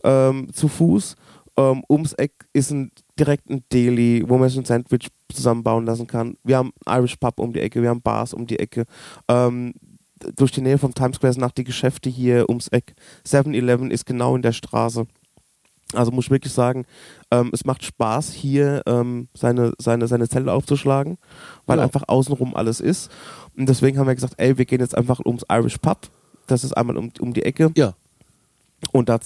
ähm, 0.04 0.52
zu 0.52 0.68
Fuß. 0.68 1.16
Ähm, 1.56 1.82
ums 1.88 2.12
Eck 2.12 2.32
ist 2.52 2.70
ein, 2.70 2.90
direkt 3.18 3.48
ein 3.50 3.64
Deli, 3.72 4.24
wo 4.26 4.38
man 4.38 4.48
sich 4.48 4.58
ein 4.58 4.64
Sandwich 4.64 5.08
zusammenbauen 5.32 5.86
lassen 5.86 6.06
kann. 6.06 6.36
Wir 6.44 6.58
haben 6.58 6.72
Irish 6.88 7.16
Pub 7.16 7.38
um 7.40 7.52
die 7.52 7.60
Ecke, 7.60 7.82
wir 7.82 7.88
haben 7.90 8.02
Bars 8.02 8.32
um 8.34 8.46
die 8.46 8.58
Ecke. 8.58 8.84
Ähm, 9.28 9.74
durch 10.36 10.50
die 10.52 10.60
Nähe 10.62 10.78
vom 10.78 10.94
Times 10.94 11.16
Square 11.16 11.32
sind 11.34 11.44
auch 11.44 11.50
die 11.50 11.64
Geschäfte 11.64 12.08
hier 12.08 12.48
ums 12.48 12.68
Eck. 12.68 12.94
7-Eleven 13.26 13.90
ist 13.90 14.06
genau 14.06 14.34
in 14.36 14.42
der 14.42 14.52
Straße. 14.52 15.06
Also 15.92 16.10
muss 16.10 16.24
ich 16.24 16.30
wirklich 16.30 16.52
sagen, 16.52 16.84
ähm, 17.30 17.50
es 17.52 17.64
macht 17.64 17.84
Spaß, 17.84 18.32
hier 18.32 18.82
ähm, 18.86 19.28
seine, 19.34 19.72
seine, 19.78 20.08
seine 20.08 20.28
Zelle 20.28 20.52
aufzuschlagen, 20.52 21.16
weil 21.66 21.78
Ja. 21.78 21.84
einfach 21.84 22.02
außenrum 22.08 22.56
alles 22.56 22.80
ist. 22.80 23.10
Und 23.56 23.68
deswegen 23.68 23.98
haben 23.98 24.08
wir 24.08 24.14
gesagt, 24.14 24.34
ey, 24.38 24.58
wir 24.58 24.64
gehen 24.64 24.80
jetzt 24.80 24.96
einfach 24.96 25.20
ums 25.24 25.44
Irish 25.50 25.78
Pub. 25.78 26.08
Das 26.48 26.64
ist 26.64 26.72
einmal 26.76 26.96
um, 26.96 27.12
um 27.20 27.32
die 27.32 27.44
Ecke. 27.44 27.70
ja, 27.76 27.94
Und 28.92 29.08
da 29.08 29.18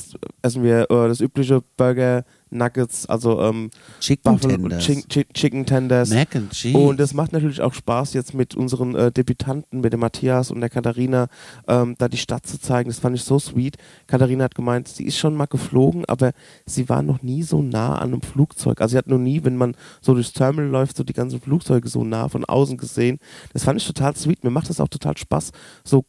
essen 0.43 0.63
wir 0.63 0.83
äh, 0.91 1.09
das 1.09 1.21
übliche 1.21 1.63
Burger, 1.79 2.25
Nuggets, 2.51 3.07
also 3.07 3.41
ähm, 3.43 3.71
Chicken 4.01 4.33
Buffalo- 4.35 4.57
Tenders. 4.57 4.85
Chicken, 4.85 5.09
Chicken, 5.09 5.35
Chicken 5.35 5.67
Tenders. 5.67 6.11
Mac 6.11 6.37
and 6.37 6.51
Cheese. 6.53 6.77
Und 6.79 7.01
es 7.01 7.15
macht 7.15 7.33
natürlich 7.33 7.61
auch 7.61 7.75
Spaß, 7.75 8.15
jetzt 8.15 8.35
mit 8.35 8.55
unseren 8.55 8.95
äh, 8.95 9.13
Debütanten, 9.13 9.81
mit 9.81 9.93
dem 9.93 10.01
Matthias 10.01 10.51
und 10.51 10.61
der 10.61 10.71
Katharina, 10.71 11.29
ähm, 11.69 11.95
da 11.99 12.09
die 12.09 12.17
Stadt 12.17 12.47
zu 12.47 12.61
zeigen. 12.61 12.89
Das 12.91 12.99
fand 12.99 13.17
ich 13.17 13.25
so 13.25 13.39
sweet. 13.39 13.77
Katharina 14.07 14.45
hat 14.45 14.55
gemeint, 14.55 14.89
sie 14.89 15.05
ist 15.05 15.17
schon 15.19 15.35
mal 15.35 15.47
geflogen, 15.47 16.05
aber 16.07 16.33
sie 16.67 16.89
war 16.89 17.03
noch 17.03 17.23
nie 17.23 17.43
so 17.43 17.63
nah 17.63 17.97
an 17.99 18.09
einem 18.13 18.23
Flugzeug. 18.23 18.81
Also 18.81 18.93
sie 18.93 18.99
hat 18.99 19.07
noch 19.07 19.19
nie, 19.19 19.45
wenn 19.45 19.57
man 19.57 19.77
so 20.01 20.15
durchs 20.15 20.33
Terminal 20.33 20.71
läuft, 20.71 20.97
so 20.97 21.05
die 21.05 21.13
ganzen 21.13 21.41
Flugzeuge 21.41 21.89
so 21.89 22.05
nah 22.05 22.29
von 22.29 22.45
außen 22.45 22.77
gesehen. 22.77 23.19
Das 23.53 23.65
fand 23.65 23.81
ich 23.81 23.87
total 23.87 24.17
sweet. 24.17 24.45
Mir 24.45 24.51
macht 24.51 24.69
das 24.71 24.81
auch 24.81 24.89
total 24.89 25.17
Spaß, 25.17 25.53
so 25.85 26.05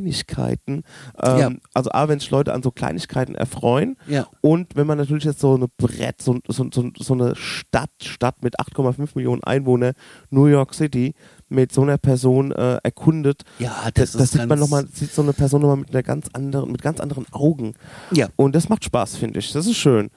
Kleinigkeiten. 0.00 0.82
Ähm, 1.22 1.38
Ja. 1.38 1.50
Also 1.74 1.90
A, 1.92 2.08
wenn 2.08 2.18
sich 2.18 2.30
Leute 2.30 2.52
an 2.52 2.62
so 2.62 2.70
Kleinigkeiten 2.70 3.34
erfreuen 3.34 3.96
ja. 4.06 4.26
und 4.40 4.74
wenn 4.76 4.86
man 4.86 4.98
natürlich 4.98 5.24
jetzt 5.24 5.40
so 5.40 5.54
eine 5.54 5.68
Brett, 5.86 6.22
so, 6.22 6.38
so, 6.48 6.68
so, 6.72 6.90
so 6.98 7.14
eine 7.14 7.34
Stadt, 7.36 7.90
Stadt 8.02 8.42
mit 8.42 8.58
8,5 8.58 9.10
Millionen 9.14 9.42
Einwohnern, 9.44 9.94
New 10.30 10.46
York 10.46 10.74
City, 10.74 11.14
mit 11.48 11.72
so 11.72 11.82
einer 11.82 11.98
Person 11.98 12.52
äh, 12.52 12.78
erkundet, 12.82 13.42
Ja, 13.58 13.88
das, 13.94 14.12
das, 14.12 14.12
das 14.12 14.30
sieht 14.32 14.46
man 14.46 14.58
noch 14.58 14.68
mal, 14.68 14.86
sieht 14.92 15.12
so 15.12 15.22
eine 15.22 15.32
Person 15.32 15.62
nochmal 15.62 15.76
mit 15.76 15.90
einer 15.90 16.02
ganz 16.02 16.28
anderen, 16.32 16.72
mit 16.72 16.82
ganz 16.82 17.00
anderen 17.00 17.26
Augen. 17.32 17.74
Ja. 18.10 18.28
Und 18.36 18.54
das 18.54 18.68
macht 18.68 18.84
Spaß, 18.84 19.16
finde 19.16 19.38
ich. 19.38 19.52
Das 19.52 19.66
ist 19.66 19.76
schön. 19.76 20.10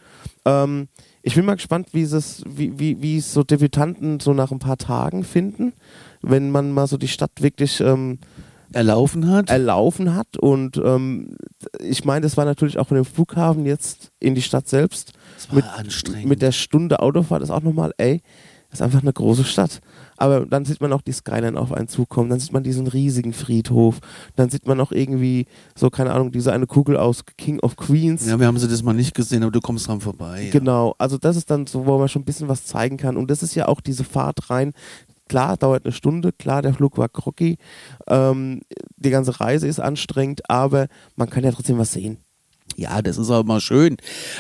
Ähm, 0.45 0.87
ich 1.21 1.35
bin 1.35 1.45
mal 1.45 1.55
gespannt, 1.55 1.89
wie 1.91 2.01
es, 2.01 2.43
wie, 2.47 3.01
wie, 3.01 3.19
so 3.19 3.43
Debütanten 3.43 4.19
so 4.19 4.33
nach 4.33 4.51
ein 4.51 4.59
paar 4.59 4.77
Tagen 4.77 5.23
finden, 5.23 5.73
wenn 6.21 6.49
man 6.49 6.71
mal 6.71 6.87
so 6.87 6.97
die 6.97 7.07
Stadt 7.07 7.41
wirklich 7.41 7.81
ähm, 7.81 8.19
erlaufen 8.73 9.29
hat. 9.29 9.49
erlaufen 9.49 10.15
hat. 10.15 10.37
Und 10.37 10.77
ähm, 10.77 11.35
ich 11.79 12.05
meine, 12.05 12.21
das 12.21 12.37
war 12.37 12.45
natürlich 12.45 12.77
auch 12.79 12.87
von 12.87 12.95
dem 12.95 13.05
Flughafen 13.05 13.65
jetzt 13.65 14.11
in 14.19 14.35
die 14.35 14.41
Stadt 14.41 14.67
selbst. 14.67 15.13
das 15.35 15.49
war 15.49 15.55
mit- 15.55 15.65
anstrengend. 15.65 16.27
Mit 16.29 16.41
der 16.41 16.51
Stunde 16.51 16.99
Autofahrt 17.01 17.41
ist 17.43 17.49
auch 17.51 17.61
nochmal, 17.61 17.93
ey, 17.97 18.21
das 18.71 18.81
ist 18.81 18.83
einfach 18.83 19.01
eine 19.01 19.13
große 19.13 19.45
Stadt. 19.45 19.79
Aber 20.15 20.45
dann 20.45 20.63
sieht 20.63 20.79
man 20.79 20.93
auch 20.93 21.01
die 21.01 21.11
Skyline 21.13 21.59
auf 21.59 21.71
einen 21.73 21.87
zukommen, 21.87 22.29
dann 22.29 22.39
sieht 22.39 22.53
man 22.53 22.61
diesen 22.61 22.85
riesigen 22.85 23.33
Friedhof, 23.33 23.97
dann 24.35 24.49
sieht 24.51 24.67
man 24.67 24.79
auch 24.79 24.91
irgendwie 24.91 25.47
so, 25.75 25.89
keine 25.89 26.11
Ahnung, 26.11 26.31
diese 26.31 26.51
eine 26.53 26.67
Kugel 26.67 26.95
aus 26.97 27.23
King 27.37 27.59
of 27.61 27.77
Queens. 27.77 28.27
ja, 28.27 28.39
wir 28.39 28.45
haben 28.45 28.59
sie 28.59 28.67
das 28.67 28.83
mal 28.83 28.93
nicht 28.93 29.15
gesehen, 29.15 29.41
aber 29.41 29.51
du 29.51 29.59
kommst 29.61 29.87
dran 29.87 30.01
vorbei. 30.01 30.43
Ja. 30.43 30.51
Genau, 30.51 30.93
also 30.99 31.17
das 31.17 31.35
ist 31.35 31.49
dann 31.49 31.65
so, 31.65 31.87
wo 31.87 31.97
man 31.97 32.09
schon 32.09 32.21
ein 32.21 32.25
bisschen 32.25 32.47
was 32.49 32.65
zeigen 32.65 32.97
kann. 32.97 33.17
Und 33.17 33.31
das 33.31 33.41
ist 33.41 33.55
ja 33.55 33.67
auch 33.67 33.81
diese 33.81 34.03
Fahrt 34.03 34.51
rein. 34.51 34.73
Klar, 35.29 35.55
dauert 35.55 35.85
eine 35.85 35.93
Stunde, 35.93 36.33
klar, 36.33 36.61
der 36.61 36.73
Flug 36.73 36.97
war 36.97 37.07
groggy, 37.07 37.57
ähm, 38.07 38.61
die 38.97 39.11
ganze 39.11 39.39
Reise 39.39 39.67
ist 39.67 39.79
anstrengend, 39.79 40.49
aber 40.49 40.87
man 41.15 41.29
kann 41.29 41.43
ja 41.43 41.51
trotzdem 41.51 41.77
was 41.77 41.93
sehen. 41.93 42.17
Ja, 42.75 43.01
das 43.01 43.17
ist 43.17 43.29
auch 43.29 43.43
mal 43.43 43.59
schön. 43.59 43.97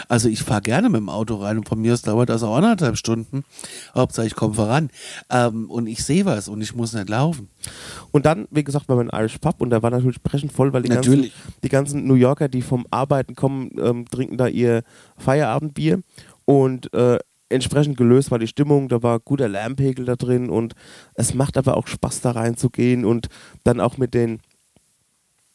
Also 0.07 0.29
ich 0.29 0.43
fahre 0.43 0.61
gerne 0.61 0.89
mit 0.89 1.01
dem 1.01 1.09
Auto 1.09 1.35
rein 1.35 1.57
und 1.57 1.67
von 1.67 1.79
mir 1.79 1.93
aus 1.93 2.03
dauert 2.03 2.29
das 2.29 2.41
auch 2.41 2.55
anderthalb 2.55 2.97
Stunden. 2.97 3.43
Hauptsache 3.93 4.27
ich 4.27 4.35
komme 4.35 4.53
voran. 4.53 4.89
Ähm, 5.29 5.69
und 5.69 5.87
ich 5.87 6.03
sehe 6.03 6.25
was 6.25 6.47
und 6.47 6.61
ich 6.61 6.73
muss 6.73 6.93
nicht 6.93 7.09
laufen. 7.09 7.49
Und 8.11 8.25
dann, 8.25 8.47
wie 8.49 8.63
gesagt, 8.63 8.87
war 8.87 8.95
mein 8.95 9.09
Irish 9.09 9.39
Pub 9.39 9.59
und 9.59 9.71
der 9.71 9.83
war 9.83 9.89
natürlich 9.89 10.23
brechend 10.23 10.53
voll, 10.53 10.71
weil 10.71 10.83
die, 10.83 10.89
ganzen, 10.89 11.09
Natürlich. 11.11 11.33
die 11.63 11.69
ganzen 11.69 12.07
New 12.07 12.13
Yorker, 12.13 12.47
die 12.47 12.61
vom 12.61 12.85
Arbeiten 12.91 13.35
kommen, 13.35 13.71
ähm, 13.77 14.05
trinken 14.05 14.37
da 14.37 14.47
ihr 14.47 14.83
Feierabendbier 15.17 16.01
und 16.45 16.93
äh, 16.93 17.19
entsprechend 17.49 17.97
gelöst 17.97 18.31
war 18.31 18.39
die 18.39 18.47
Stimmung, 18.47 18.89
da 18.89 19.03
war 19.03 19.19
guter 19.19 19.47
Lärmpegel 19.47 20.05
da 20.05 20.15
drin 20.15 20.49
und 20.49 20.73
es 21.15 21.33
macht 21.33 21.57
aber 21.57 21.77
auch 21.77 21.87
Spaß 21.87 22.21
da 22.21 22.31
reinzugehen 22.31 23.05
und 23.05 23.27
dann 23.63 23.79
auch 23.79 23.97
mit 23.97 24.13
den 24.13 24.39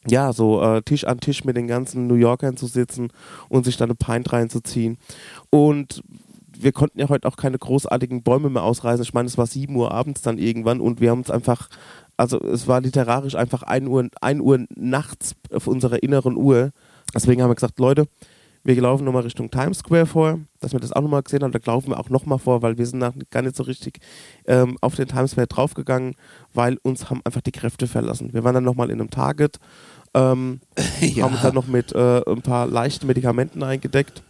ja, 0.07 0.33
so 0.33 0.63
äh, 0.63 0.83
Tisch 0.83 1.05
an 1.05 1.21
Tisch 1.21 1.45
mit 1.45 1.57
den 1.57 1.67
ganzen 1.67 2.07
New 2.07 2.15
Yorkern 2.15 2.57
zu 2.57 2.67
sitzen 2.67 3.09
und 3.49 3.65
sich 3.65 3.77
dann 3.77 3.89
eine 3.89 3.95
Pint 3.95 4.33
reinzuziehen. 4.33 4.99
Und 5.51 6.03
wir 6.57 6.73
konnten 6.73 7.01
ja 7.01 7.09
heute 7.09 7.27
auch 7.27 7.37
keine 7.37 7.59
großartigen 7.59 8.23
Bäume 8.23 8.51
mehr 8.51 8.63
ausreißen. 8.63 9.03
Ich 9.03 9.15
meine, 9.15 9.27
es 9.27 9.39
war 9.39 9.47
7 9.47 9.75
Uhr 9.75 9.93
abends 9.93 10.23
dann 10.23 10.39
irgendwann 10.39 10.81
und 10.81 11.01
wir 11.01 11.11
haben 11.11 11.21
uns 11.21 11.31
einfach, 11.31 11.69
also 12.17 12.39
es 12.41 12.69
war 12.69 12.81
literarisch 12.81 13.35
einfach 13.35 13.63
1 13.63 13.89
Uhr, 13.89 14.09
1 14.21 14.41
Uhr 14.41 14.67
nachts 14.75 15.35
auf 15.53 15.67
unserer 15.67 16.03
inneren 16.03 16.37
Uhr. 16.37 16.71
Deswegen 17.15 17.43
haben 17.43 17.51
wir 17.51 17.55
gesagt, 17.55 17.79
Leute, 17.79 18.07
wir 18.65 18.81
laufen 18.81 19.05
nochmal 19.05 19.23
Richtung 19.23 19.51
Times 19.51 19.79
Square 19.79 20.07
vor, 20.07 20.39
dass 20.61 20.73
wir 20.73 20.81
das 20.81 20.93
auch 20.93 21.03
nochmal 21.03 21.23
gesehen 21.23 21.43
haben. 21.43 21.53
Da 21.53 21.61
laufen 21.65 21.91
wir 21.91 22.01
auch 22.01 22.09
nochmal 22.09 22.39
vor, 22.39 22.63
weil 22.63 22.79
wir 22.79 22.87
sind 22.87 22.99
nach, 22.99 23.13
gar 23.31 23.43
nicht 23.43 23.57
so 23.57 23.63
richtig 23.63 23.99
ähm, 24.47 24.79
auf 24.81 24.95
den 24.97 25.07
Times 25.07 25.33
Square 25.33 25.47
draufgegangen, 25.49 26.15
weil 26.55 26.79
uns 26.83 27.11
haben 27.11 27.21
einfach 27.25 27.43
die 27.43 27.53
Kräfte 27.53 27.87
verlassen. 27.87 28.33
Wir 28.33 28.43
waren 28.43 28.55
dann 28.55 28.65
nochmal 28.65 28.91
in 28.91 29.01
einem 29.01 29.11
Target, 29.11 29.59
ähm, 30.15 30.61
Ja. 31.01 31.25
haben 31.25 31.35
uns 31.35 31.43
dann 31.43 31.55
noch 31.55 31.67
mit 31.67 31.93
äh, 31.93 32.23
ein 32.27 32.43
paar 32.43 32.67
leichten 32.67 33.07
Medikamenten 33.07 33.63
eingedeckt. 33.63 34.23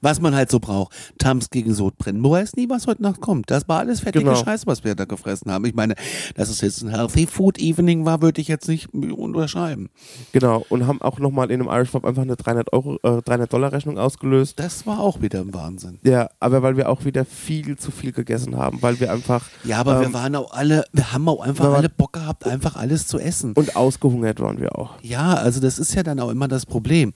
Was 0.00 0.20
man 0.20 0.34
halt 0.34 0.50
so 0.50 0.58
braucht. 0.60 0.94
Tams 1.18 1.50
gegen 1.50 1.74
Sodbrennen. 1.74 2.22
Du 2.22 2.30
weißt 2.30 2.56
nie, 2.56 2.68
was 2.68 2.86
heute 2.86 3.02
Nacht 3.02 3.20
kommt. 3.20 3.50
Das 3.50 3.68
war 3.68 3.78
alles 3.80 4.00
fettige 4.00 4.24
Genau. 4.24 4.36
Scheiße, 4.36 4.66
was 4.66 4.82
wir 4.84 4.94
da 4.94 5.04
gefressen 5.04 5.50
haben. 5.52 5.64
Ich 5.66 5.74
meine, 5.74 5.94
dass 6.34 6.48
es 6.48 6.60
jetzt 6.60 6.82
ein 6.82 6.88
Healthy 6.88 7.26
Food 7.26 7.58
Evening 7.58 8.04
war, 8.04 8.22
würde 8.22 8.40
ich 8.40 8.48
jetzt 8.48 8.68
nicht 8.68 8.92
unterschreiben. 8.94 9.90
Genau, 10.32 10.64
und 10.68 10.86
haben 10.86 11.00
auch 11.02 11.18
nochmal 11.18 11.50
in 11.50 11.60
einem 11.60 11.70
Irish 11.70 11.90
Pub 11.90 12.04
einfach 12.04 12.22
eine 12.22 12.36
300 12.36 12.72
Euro, 12.72 12.96
äh, 13.02 13.22
300 13.22 13.52
Dollar 13.52 13.72
Rechnung 13.72 13.98
ausgelöst. 13.98 14.58
Das 14.58 14.86
war 14.86 15.00
auch 15.00 15.20
wieder 15.20 15.40
ein 15.40 15.52
Wahnsinn. 15.54 15.98
Ja, 16.02 16.28
aber 16.40 16.62
weil 16.62 16.76
wir 16.76 16.88
auch 16.88 17.04
wieder 17.04 17.24
viel 17.24 17.76
zu 17.76 17.90
viel 17.90 18.12
gegessen 18.12 18.56
haben, 18.56 18.80
weil 18.82 18.98
wir 19.00 19.12
einfach 19.12 19.46
Ja, 19.64 19.78
aber 19.78 20.00
wir 20.00 20.06
Ähm, 20.06 20.14
waren 20.14 20.34
auch 20.36 20.52
alle, 20.52 20.84
wir 20.92 21.12
haben 21.12 21.28
auch 21.28 21.40
einfach 21.40 21.64
wir 21.70 21.76
alle 21.76 21.88
Bock 21.88 22.14
gehabt, 22.14 22.46
einfach 22.46 22.76
alles 22.76 23.06
zu 23.06 23.18
essen. 23.18 23.52
und 23.52 23.76
ausgehungert 23.76 24.40
waren 24.40 24.58
wir 24.60 24.78
auch. 24.78 24.94
Ja, 25.02 25.34
also 25.34 25.60
das 25.60 25.78
ist 25.78 25.94
ja 25.94 26.02
dann 26.02 26.20
auch 26.20 26.30
immer 26.30 26.48
das 26.48 26.66
Problem. 26.66 27.12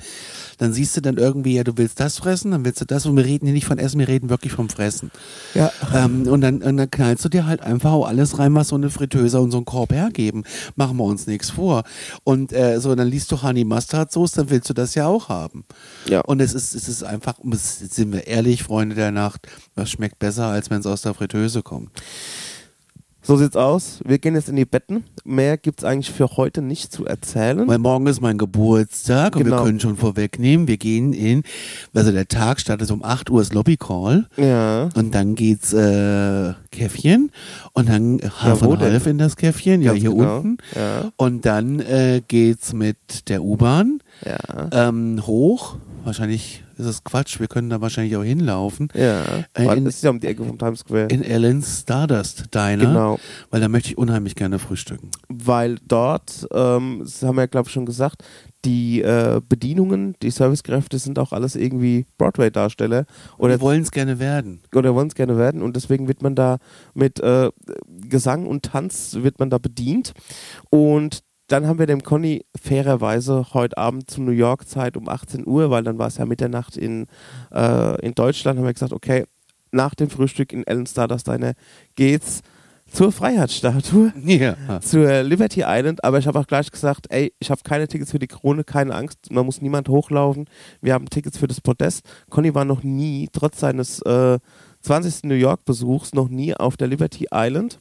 Dann 0.59 0.73
siehst 0.73 0.97
du 0.97 1.01
dann 1.01 1.17
irgendwie, 1.17 1.55
ja, 1.55 1.65
du 1.65 1.77
willst 1.77 1.99
das 2.01 2.19
fressen, 2.19 2.42
dann 2.51 2.65
willst 2.65 2.81
du 2.81 2.85
das 2.85 3.07
und 3.07 3.17
wir 3.17 3.25
reden 3.25 3.47
hier 3.47 3.55
nicht 3.55 3.67
von 3.67 3.79
Essen, 3.79 3.99
wir 3.99 4.09
reden 4.09 4.29
wirklich 4.29 4.53
vom 4.53 4.69
Fressen. 4.69 5.11
Ja. 5.55 5.73
Ähm, 5.95 6.27
und, 6.27 6.41
dann, 6.41 6.63
und 6.63 6.77
dann 6.77 6.91
knallst 6.91 7.25
du 7.25 7.29
dir 7.29 7.47
halt 7.47 7.63
einfach 7.63 7.93
auch 7.93 8.07
alles 8.07 8.39
rein, 8.39 8.55
was 8.55 8.69
so 8.69 8.77
eine 8.77 8.91
Fritteuse 8.91 9.41
und 9.41 9.51
so 9.51 9.59
ein 9.59 9.65
Korb 9.65 9.93
hergeben. 9.93 10.45
Machen 10.77 10.97
wir 10.97 11.05
uns 11.05 11.27
nichts 11.27 11.51
vor. 11.51 11.85
Und 12.25 12.53
äh, 12.53 12.81
so, 12.81 12.95
dann 12.95 13.09
liest 13.09 13.31
du 13.33 13.43
Honey 13.43 13.65
Mustard 13.65 14.13
Sauce, 14.13 14.33
dann 14.33 14.51
willst 14.51 14.69
du 14.69 14.75
das 14.75 14.95
ja 14.95 15.07
auch 15.07 15.29
haben. 15.29 15.65
Ja. 16.09 16.21
Und 16.21 16.41
es 16.41 16.55
ist, 16.55 16.75
es 16.75 16.89
ist 16.89 17.05
einfach, 17.05 17.35
sind 17.53 18.13
wir 18.13 18.27
ehrlich, 18.27 18.63
Freunde 18.63 18.95
der 18.95 19.13
Nacht, 19.13 19.47
was 19.75 19.91
schmeckt 19.91 20.19
besser, 20.19 20.47
als 20.47 20.71
wenn 20.71 20.81
es 20.81 20.87
aus 20.87 21.03
der 21.03 21.15
Fritteuse 21.15 21.63
kommt. 21.63 21.91
So 23.25 23.37
sieht's 23.37 23.55
aus. 23.57 24.01
Wir 24.05 24.19
gehen 24.19 24.35
jetzt 24.35 24.49
in 24.49 24.57
die 24.57 24.65
Betten. 24.65 25.05
Mehr 25.25 25.57
gibt's 25.57 25.85
eigentlich 25.85 26.11
für 26.11 26.27
heute 26.37 26.61
nicht 26.61 26.93
zu 26.93 27.07
erzählen. 27.07 27.69
Weil 27.69 27.79
morgen 27.79 28.09
ist 28.09 28.21
mein 28.21 28.37
Geburtstag 28.37 29.37
und 29.37 29.45
wir 29.45 29.53
Genau. 29.53 29.63
können 29.63 29.79
schon 29.79 29.97
vorwegnehmen, 29.97 30.67
wir 30.67 30.77
gehen 30.77 31.13
in, 31.13 31.45
also 31.95 32.11
der 32.11 32.27
Tag 32.27 32.59
startet 32.59 32.91
um 32.91 33.05
8 33.05 33.31
Uhr 33.31 33.41
das 33.41 33.53
Lobby 33.53 33.77
Call 33.77 34.27
ja. 34.37 34.89
und 34.97 35.15
dann 35.15 35.37
geht's 35.37 35.73
äh, 35.73 36.55
Käffchen 36.73 37.31
und 37.75 37.89
dann 37.89 38.19
half 38.41 38.59
denn? 38.61 38.79
half 38.81 39.07
in 39.07 39.19
das 39.19 39.37
Käffchen, 39.37 39.83
ja 39.83 39.93
Ganz 39.93 40.01
hier 40.03 40.11
genau. 40.11 40.39
unten 40.39 40.59
Ja. 40.75 41.13
und 41.17 41.47
dann 41.47 41.79
äh, 41.79 42.23
geht's 42.27 42.73
mit 42.73 43.29
der 43.29 43.45
U-Bahn 43.45 44.01
Ja. 44.27 44.89
ähm, 44.89 45.25
hoch, 45.25 45.77
wahrscheinlich 46.03 46.62
ist 46.83 46.95
es 46.97 47.05
Quatsch, 47.05 47.41
wir 47.41 47.49
können 47.49 47.71
da 47.71 47.81
wahrscheinlich 47.81 48.17
auch 48.17 48.23
hinlaufen, 48.25 48.89
Ja. 48.95 49.23
Äh, 49.55 49.77
in- 49.77 49.85
das 49.85 49.97
ist 49.97 50.05
ja 50.05 50.11
um 50.11 50.21
die 50.21 50.27
Ecke 50.27 50.45
vom 50.45 50.59
Times 50.59 50.81
Square. 50.81 51.07
in 51.07 51.23
Ellen's 51.23 51.81
Stardust 51.81 52.55
Diner, 52.55 52.87
Genau. 52.87 53.19
weil 53.51 53.61
da 53.61 53.69
möchte 53.69 53.89
ich 53.91 53.99
unheimlich 53.99 54.35
gerne 54.35 54.59
frühstücken. 54.59 55.11
Weil 55.29 55.77
dort, 55.87 56.47
ähm, 56.53 57.01
das 57.03 57.23
haben 57.23 57.37
wir 57.37 57.43
ja 57.43 57.47
glaube 57.47 57.69
ich 57.69 57.73
schon 57.73 57.87
gesagt, 57.87 58.23
die 58.65 59.03
äh, 59.03 59.41
Bedienungen, 59.49 60.15
die 60.23 60.31
Servicekräfte 60.31 60.99
sind 61.01 61.19
auch 61.19 61.33
alles 61.33 61.57
irgendwie 61.57 62.07
Broadway-Darsteller 62.19 63.07
oder 63.37 63.61
wollen 63.61 63.83
es 63.83 63.91
gerne 63.91 64.21
werden. 64.21 64.61
oder 64.75 64.95
wollen 64.95 65.09
es 65.09 65.15
gerne 65.17 65.37
werden 65.37 65.63
und 65.63 65.75
deswegen 65.75 66.07
wird 66.07 66.23
man 66.23 66.35
da 66.37 66.59
mit 66.95 67.19
äh, 67.21 67.51
Gesang 68.09 68.47
und 68.47 68.63
Tanz 68.65 69.17
wird 69.21 69.39
man 69.41 69.51
da 69.51 69.59
bedient 69.59 70.13
und 70.71 71.23
dann 71.53 71.67
haben 71.67 71.79
wir 71.79 71.87
dem 71.87 72.03
Conny 72.03 72.45
fairerweise 72.61 73.47
heute 73.53 73.77
Abend 73.77 74.11
zu 74.11 74.23
New 74.23 74.33
York 74.33 74.67
Zeit 74.69 74.97
um 74.97 75.09
18 75.09 75.47
Uhr, 75.47 75.71
weil 75.71 75.83
dann 75.83 75.99
war 75.99 76.07
es 76.09 76.17
ja 76.17 76.25
Mitternacht 76.27 76.77
in, 76.77 77.07
äh, 77.53 78.01
in 78.05 78.15
Deutschland, 78.15 78.59
haben 78.59 78.65
wir 78.67 78.73
gesagt, 78.73 78.93
okay, 78.93 79.25
nach 79.71 79.95
dem 79.95 80.11
Frühstück 80.11 80.53
in 80.53 80.67
Ellen 80.67 80.87
Stardust 80.87 81.29
Diner 81.29 81.53
geht's 81.95 82.41
zur 82.91 83.11
Freiheitsstatue 83.13 84.13
Ja. 84.27 84.81
zur 84.83 85.23
Liberty 85.23 85.63
Island, 85.67 86.05
aber 86.05 86.19
ich 86.19 86.27
habe 86.27 86.39
auch 86.39 86.47
gleich 86.47 86.71
gesagt, 86.71 87.07
ey, 87.11 87.33
ich 87.39 87.51
habe 87.51 87.61
keine 87.65 87.89
Tickets 87.89 88.11
für 88.11 88.19
die 88.19 88.27
Krone, 88.27 88.65
keine 88.65 88.95
Angst, 88.95 89.31
man 89.31 89.47
muss 89.47 89.63
niemand 89.63 89.89
hochlaufen. 89.89 90.47
Wir 90.81 90.93
haben 90.95 91.09
Tickets 91.09 91.39
für 91.39 91.47
das 91.49 91.61
Podest. 91.61 92.05
Conny 92.29 92.55
war 92.55 92.65
noch 92.65 92.83
nie, 92.83 93.29
trotz 93.33 93.61
seines 93.61 94.01
äh, 94.03 94.39
20. 94.83 95.25
New 95.25 95.35
York-Besuchs, 95.35 96.13
noch 96.13 96.29
nie 96.29 96.55
auf 96.55 96.77
der 96.77 96.89
Liberty 96.89 97.29
Island. 97.33 97.79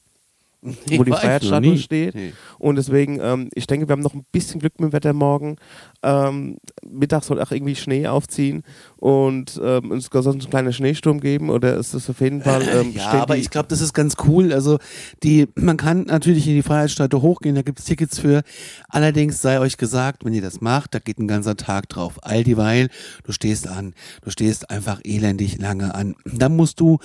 Wo 0.62 1.04
die 1.04 1.12
Freiheitsstatue 1.12 1.78
steht. 1.78 2.16
Nee. 2.16 2.34
Und 2.60 2.76
deswegen, 2.76 3.20
ähm, 3.22 3.50
ich 3.54 3.68
denke, 3.68 3.88
wir 3.88 3.94
haben 3.94 4.02
noch 4.02 4.14
ein 4.14 4.26
bisschen 4.32 4.60
Glück 4.60 4.80
mit 4.80 4.92
dem 4.92 4.94
Wetter 4.94 5.14
morgen. 5.14 5.58
Ähm, 6.04 6.58
Mittag 6.88 7.24
soll 7.24 7.42
auch 7.42 7.52
irgendwie 7.52 7.76
Schnee 7.76 8.08
aufziehen 8.08 8.64
und 8.98 9.60
ähm, 9.64 9.92
es 9.94 10.10
soll 10.12 10.28
einen 10.28 10.40
kleinen 10.40 10.74
Schneesturm 10.74 11.20
geben 11.20 11.50
oder 11.50 11.78
ist 11.78 11.94
das 11.94 12.10
auf 12.10 12.22
jeden 12.22 12.42
Fall. 12.42 12.62
Ähm, 12.68 12.94
ja, 12.96 13.12
aber 13.12 13.38
ich 13.38 13.50
glaube, 13.50 13.68
das 13.70 13.82
ist 13.82 13.94
ganz 13.94 14.16
cool. 14.28 14.54
Also 14.54 14.78
die, 15.24 15.48
man 15.56 15.78
kann 15.78 16.04
natürlich 16.04 16.48
in 16.48 16.56
die 16.56 16.64
Freiheitsstatue 16.64 17.22
hochgehen, 17.22 17.56
da 17.56 17.62
gibt 17.62 17.80
es 17.80 17.86
Tickets 17.86 18.20
für. 18.20 18.44
Allerdings 18.90 19.42
sei 19.42 19.60
euch 19.60 19.78
gesagt, 19.78 20.26
wenn 20.26 20.34
ihr 20.34 20.42
das 20.42 20.62
macht, 20.62 20.94
da 20.94 21.00
geht 21.00 21.18
ein 21.20 21.28
ganzer 21.28 21.56
Tag 21.56 21.90
drauf. 21.90 22.20
All 22.22 22.44
dieweil, 22.44 22.90
du 23.24 23.32
stehst 23.32 23.68
an, 23.68 23.94
du 24.22 24.30
stehst 24.30 24.70
einfach 24.70 25.02
elendig 25.04 25.60
lange 25.60 25.96
an. 25.96 26.16
Dann 26.26 26.56
musst 26.56 26.80
du 26.80 27.00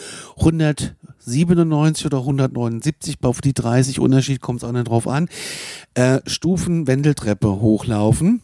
197 1.26 2.06
oder 2.06 2.18
179 2.18 3.16
auf 3.22 3.40
die 3.40 3.52
30 3.52 4.00
Unterschied 4.00 4.40
kommt 4.40 4.62
es 4.62 4.68
auch 4.68 4.72
nicht 4.72 4.88
drauf 4.88 5.08
an. 5.08 5.28
Äh, 5.94 6.20
Stufen 6.26 6.86
Wendeltreppe 6.86 7.60
hochlaufen. 7.60 8.42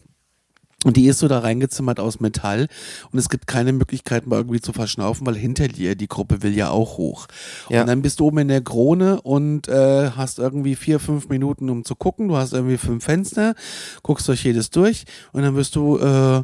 Und 0.83 0.97
die 0.97 1.07
ist 1.07 1.19
so 1.19 1.29
da 1.29 1.39
reingezimmert 1.39 2.01
aus 2.01 2.19
Metall 2.19 2.67
und 3.11 3.17
es 3.17 3.29
gibt 3.29 3.47
keine 3.47 3.71
Möglichkeit 3.71 4.27
mal 4.27 4.35
irgendwie 4.35 4.59
zu 4.59 4.73
verschnaufen, 4.73 5.25
weil 5.25 5.35
hinter 5.35 5.69
dir 5.69 5.95
die 5.95 6.09
Gruppe 6.09 6.43
will 6.43 6.55
ja 6.57 6.71
auch 6.71 6.97
hoch. 6.97 7.27
Ja. 7.69 7.81
Und 7.81 7.87
dann 7.87 8.01
bist 8.01 8.19
du 8.19 8.25
oben 8.25 8.39
in 8.39 8.47
der 8.49 8.61
Krone 8.61 9.21
und 9.21 9.69
äh, 9.69 10.11
hast 10.11 10.39
irgendwie 10.39 10.75
vier, 10.75 10.99
fünf 10.99 11.29
Minuten, 11.29 11.69
um 11.69 11.85
zu 11.85 11.95
gucken. 11.95 12.27
Du 12.27 12.35
hast 12.35 12.51
irgendwie 12.51 12.77
fünf 12.77 13.05
Fenster, 13.05 13.55
guckst 14.01 14.27
durch 14.27 14.43
jedes 14.43 14.71
durch 14.71 15.05
und 15.31 15.43
dann 15.43 15.55
wirst 15.55 15.77
du 15.77 15.99
äh, 15.99 16.43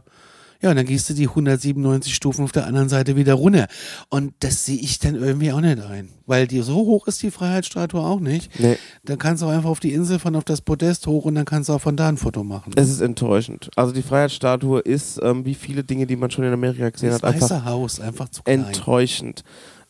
ja, 0.62 0.72
und 0.72 0.76
dann 0.76 0.86
gehst 0.86 1.10
du 1.10 1.14
die 1.14 1.28
197 1.30 2.14
Stufen 2.14 2.44
auf 2.44 2.52
der 2.52 2.68
anderen 2.68 2.90
Seite 2.90 3.16
wieder 3.16 3.36
runter. 3.36 3.68
Und 4.10 4.34
das 4.40 4.66
sehe 4.66 4.78
ich 4.78 5.00
dann 5.00 5.16
irgendwie 5.16 5.54
auch 5.54 5.62
nicht 5.62 5.80
ein. 5.80 6.10
Weil 6.26 6.48
die, 6.48 6.62
so 6.62 6.76
hoch 6.76 7.08
ist 7.08 7.24
die 7.24 7.32
Freiheitsstatue 7.32 8.02
auch 8.02 8.20
nicht. 8.20 8.60
Nee. 8.60 8.78
Dann 9.06 9.18
kannst 9.18 9.42
du 9.42 9.48
auch 9.48 9.52
einfach 9.52 9.70
auf 9.70 9.80
die 9.80 9.94
Insel 9.94 10.20
von 10.20 10.36
auf 10.36 10.44
das 10.44 10.60
Podest 10.60 11.08
hoch 11.08 11.24
und 11.24 11.36
dann 11.36 11.46
kannst 11.46 11.70
du 11.70 11.74
auch 11.74 11.82
von 11.82 11.96
da 11.96 12.10
ein 12.10 12.18
Foto 12.18 12.44
machen. 12.44 12.74
Es 12.76 12.90
ist 12.90 13.00
enttäuschend. 13.00 13.70
Also 13.78 13.94
die 13.94 14.02
Freiheitsstatue 14.02 14.82
ist, 14.82 15.20
ähm, 15.24 15.46
wie 15.46 15.56
viele 15.56 15.86
Dinge, 15.86 16.06
die 16.06 16.18
man 16.18 16.30
schon 16.30 16.44
in 16.44 16.52
Amerika 16.52 16.90
gesehen 16.90 17.12
das 17.12 17.24
hat, 17.24 17.36
einfach 17.36 17.64
Haus, 17.64 18.02
einfach 18.02 18.28
zu 18.28 18.44
klein. 18.44 18.66
enttäuschend. 18.66 19.44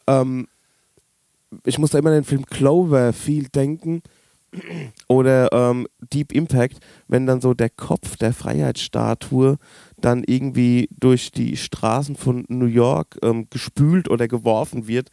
Ähm, 0.05 0.47
ich 1.65 1.79
muss 1.79 1.89
da 1.89 1.97
immer 1.97 2.09
an 2.09 2.17
den 2.17 2.23
Film 2.25 2.45
Cloverfield 2.45 3.55
denken 3.55 4.03
oder 5.07 5.51
ähm, 5.51 5.87
Deep 6.13 6.31
Impact, 6.31 6.79
wenn 7.07 7.25
dann 7.25 7.41
so 7.41 7.53
der 7.53 7.69
Kopf 7.69 8.17
der 8.17 8.33
Freiheitsstatue 8.33 9.57
dann 9.97 10.23
irgendwie 10.25 10.89
durch 10.99 11.31
die 11.31 11.57
Straßen 11.57 12.15
von 12.15 12.45
New 12.47 12.65
York 12.65 13.17
ähm, 13.21 13.47
gespült 13.49 14.09
oder 14.09 14.27
geworfen 14.27 14.87
wird, 14.87 15.09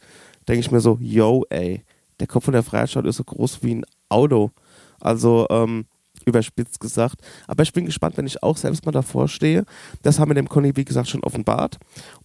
denke 0.47 0.61
ich 0.61 0.71
mir 0.71 0.79
so, 0.79 0.97
yo, 1.01 1.43
ey, 1.49 1.83
der 2.19 2.27
Kopf 2.27 2.45
von 2.45 2.53
der 2.53 2.63
Freiheitsstatue 2.63 3.09
ist 3.09 3.17
so 3.17 3.23
groß 3.23 3.63
wie 3.63 3.75
ein 3.75 3.85
Auto. 4.09 4.51
Also, 4.99 5.45
ähm, 5.49 5.85
überspitzt 6.27 6.79
gesagt. 6.79 7.21
Aber 7.47 7.63
ich 7.63 7.73
bin 7.73 7.85
gespannt, 7.85 8.17
wenn 8.17 8.27
ich 8.27 8.43
auch 8.43 8.57
selbst 8.57 8.85
mal 8.85 8.91
davor 8.91 9.27
stehe. 9.27 9.65
Das 10.03 10.19
haben 10.19 10.29
wir 10.29 10.35
dem 10.35 10.49
Conny, 10.49 10.75
wie 10.75 10.85
gesagt, 10.85 11.07
schon 11.07 11.23
offenbart. 11.23 11.77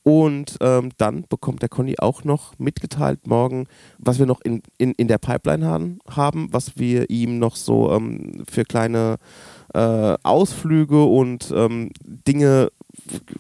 Und 0.03 0.59
ähm, 0.61 0.91
dann 0.99 1.25
bekommt 1.29 1.63
der 1.63 1.69
Conny 1.69 1.95
auch 1.99 2.25
noch 2.25 2.59
mitgeteilt 2.59 3.27
morgen, 3.27 3.67
was 3.99 4.19
wir 4.19 4.27
noch 4.27 4.41
in, 4.43 4.63
in, 4.77 4.93
in 4.93 5.09
der 5.09 5.19
Pipeline 5.19 5.65
haben, 5.65 6.01
haben 6.11 6.49
was 6.51 6.77
wir 6.77 7.09
ihm 7.09 7.39
noch 7.39 7.57
so 7.57 7.93
ähm, 7.93 8.45
für 8.51 8.65
kleine 8.65 9.19
äh, 9.75 10.17
Ausflüge 10.23 11.05
und 11.05 11.53
ähm, 11.55 11.91
Dinge 12.05 12.71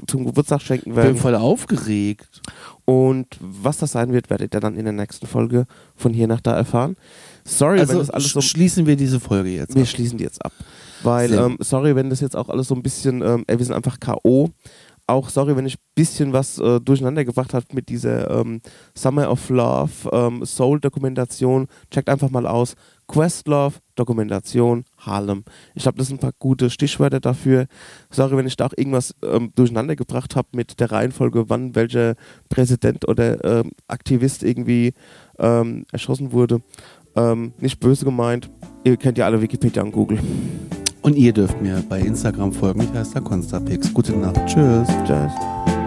zum 0.07 0.25
Geburtstag 0.25 0.63
schenken 0.63 0.97
werden. 0.97 1.09
Ich 1.09 1.15
bin 1.15 1.23
voll 1.23 1.35
aufgeregt. 1.35 2.41
Und 2.85 3.27
was 3.41 3.79
das 3.79 3.93
sein 3.93 4.13
wird, 4.13 4.31
werdet 4.31 4.55
ihr 4.55 4.61
dann 4.61 4.77
in 4.77 4.85
der 4.85 4.93
nächsten 4.93 5.27
Folge 5.27 5.67
von 5.95 6.13
hier 6.13 6.27
nach 6.27 6.41
da 6.41 6.57
erfahren. 6.57 6.97
Sorry, 7.45 7.81
also 7.81 7.93
wenn 7.93 7.99
das 8.01 8.11
alles 8.11 8.31
so. 8.31 8.41
Schließen 8.41 8.87
wir 8.87 8.97
diese 8.97 9.21
Folge 9.21 9.51
jetzt 9.51 9.75
Wir 9.75 9.83
ab. 9.83 9.89
schließen 9.89 10.19
die 10.19 10.25
jetzt 10.25 10.45
ab. 10.45 10.53
Weil, 11.03 11.33
ähm, 11.35 11.57
sorry, 11.61 11.97
wenn 11.97 12.11
das 12.11 12.21
jetzt 12.21 12.37
auch 12.37 12.49
alles 12.49 12.69
so 12.69 12.75
ein 12.75 12.83
bisschen, 12.83 13.23
ähm, 13.23 13.45
ey, 13.47 13.59
wir 13.59 13.67
sind 13.67 13.75
einfach 13.75 13.99
K.O. 13.99 14.51
Auch 15.09 15.29
sorry, 15.31 15.57
wenn 15.57 15.67
ich 15.67 15.75
ein 15.75 15.83
bisschen 15.97 16.33
was 16.33 16.59
äh, 16.59 16.81
durcheinander 16.81 17.25
gebracht 17.25 17.55
habe 17.55 17.67
mit 17.73 17.89
dieser 17.89 18.31
ähm, 18.31 18.61
Summer 18.97 19.31
of 19.31 19.49
Love 19.51 19.91
ähm, 20.13 20.45
Soul-Dokumentation. 20.45 21.67
Checkt 21.91 22.09
einfach 22.09 22.31
mal 22.31 22.47
aus. 22.47 22.75
Questlove, 23.09 23.81
Dokumentation, 23.97 24.85
Harlem. 24.97 25.45
Ich 25.75 25.83
glaube, 25.83 25.99
das 25.99 26.07
sind 26.07 26.19
ein 26.19 26.21
paar 26.21 26.33
gute 26.39 26.71
Stichwörter 26.71 27.19
dafür. 27.19 27.67
Sorry, 28.11 28.37
wenn 28.37 28.47
ich 28.47 28.57
da 28.57 28.67
auch 28.67 28.73
irgendwas 28.77 29.15
ähm, 29.25 29.51
durcheinander 29.57 29.97
gebracht 29.97 30.37
habe 30.37 30.49
mit 30.53 30.79
der 30.79 30.93
Reihenfolge, 30.93 31.51
wann 31.51 31.75
welcher 31.75 32.15
Präsident 32.49 33.07
oder 33.09 33.45
ähm, 33.45 33.73
Aktivist 33.89 34.45
irgendwie 34.45 34.95
ähm, 35.39 35.85
erschossen 35.93 36.33
wurde. 36.33 36.63
Ähm, 37.17 37.53
nicht 37.59 37.81
böse 37.81 38.05
gemeint. 38.05 38.51
Ihr 38.85 38.97
kennt 38.97 39.19
ja 39.19 39.27
alle 39.27 39.41
Wikipedia 39.41 39.83
und 39.83 39.93
Google. 39.93 40.19
Und 41.03 41.17
ihr 41.17 41.33
dürft 41.33 41.61
mir 41.61 41.83
bei 41.89 42.01
Instagram 42.01 42.53
folgen. 42.53 42.83
Ich 42.83 42.93
heiße 42.93 43.15
der 43.15 43.23
Konstapix. 43.23 43.93
Gute 43.93 44.13
Nacht. 44.13 44.41
Tschüss. 44.47 44.89
Tschüss. 45.05 45.82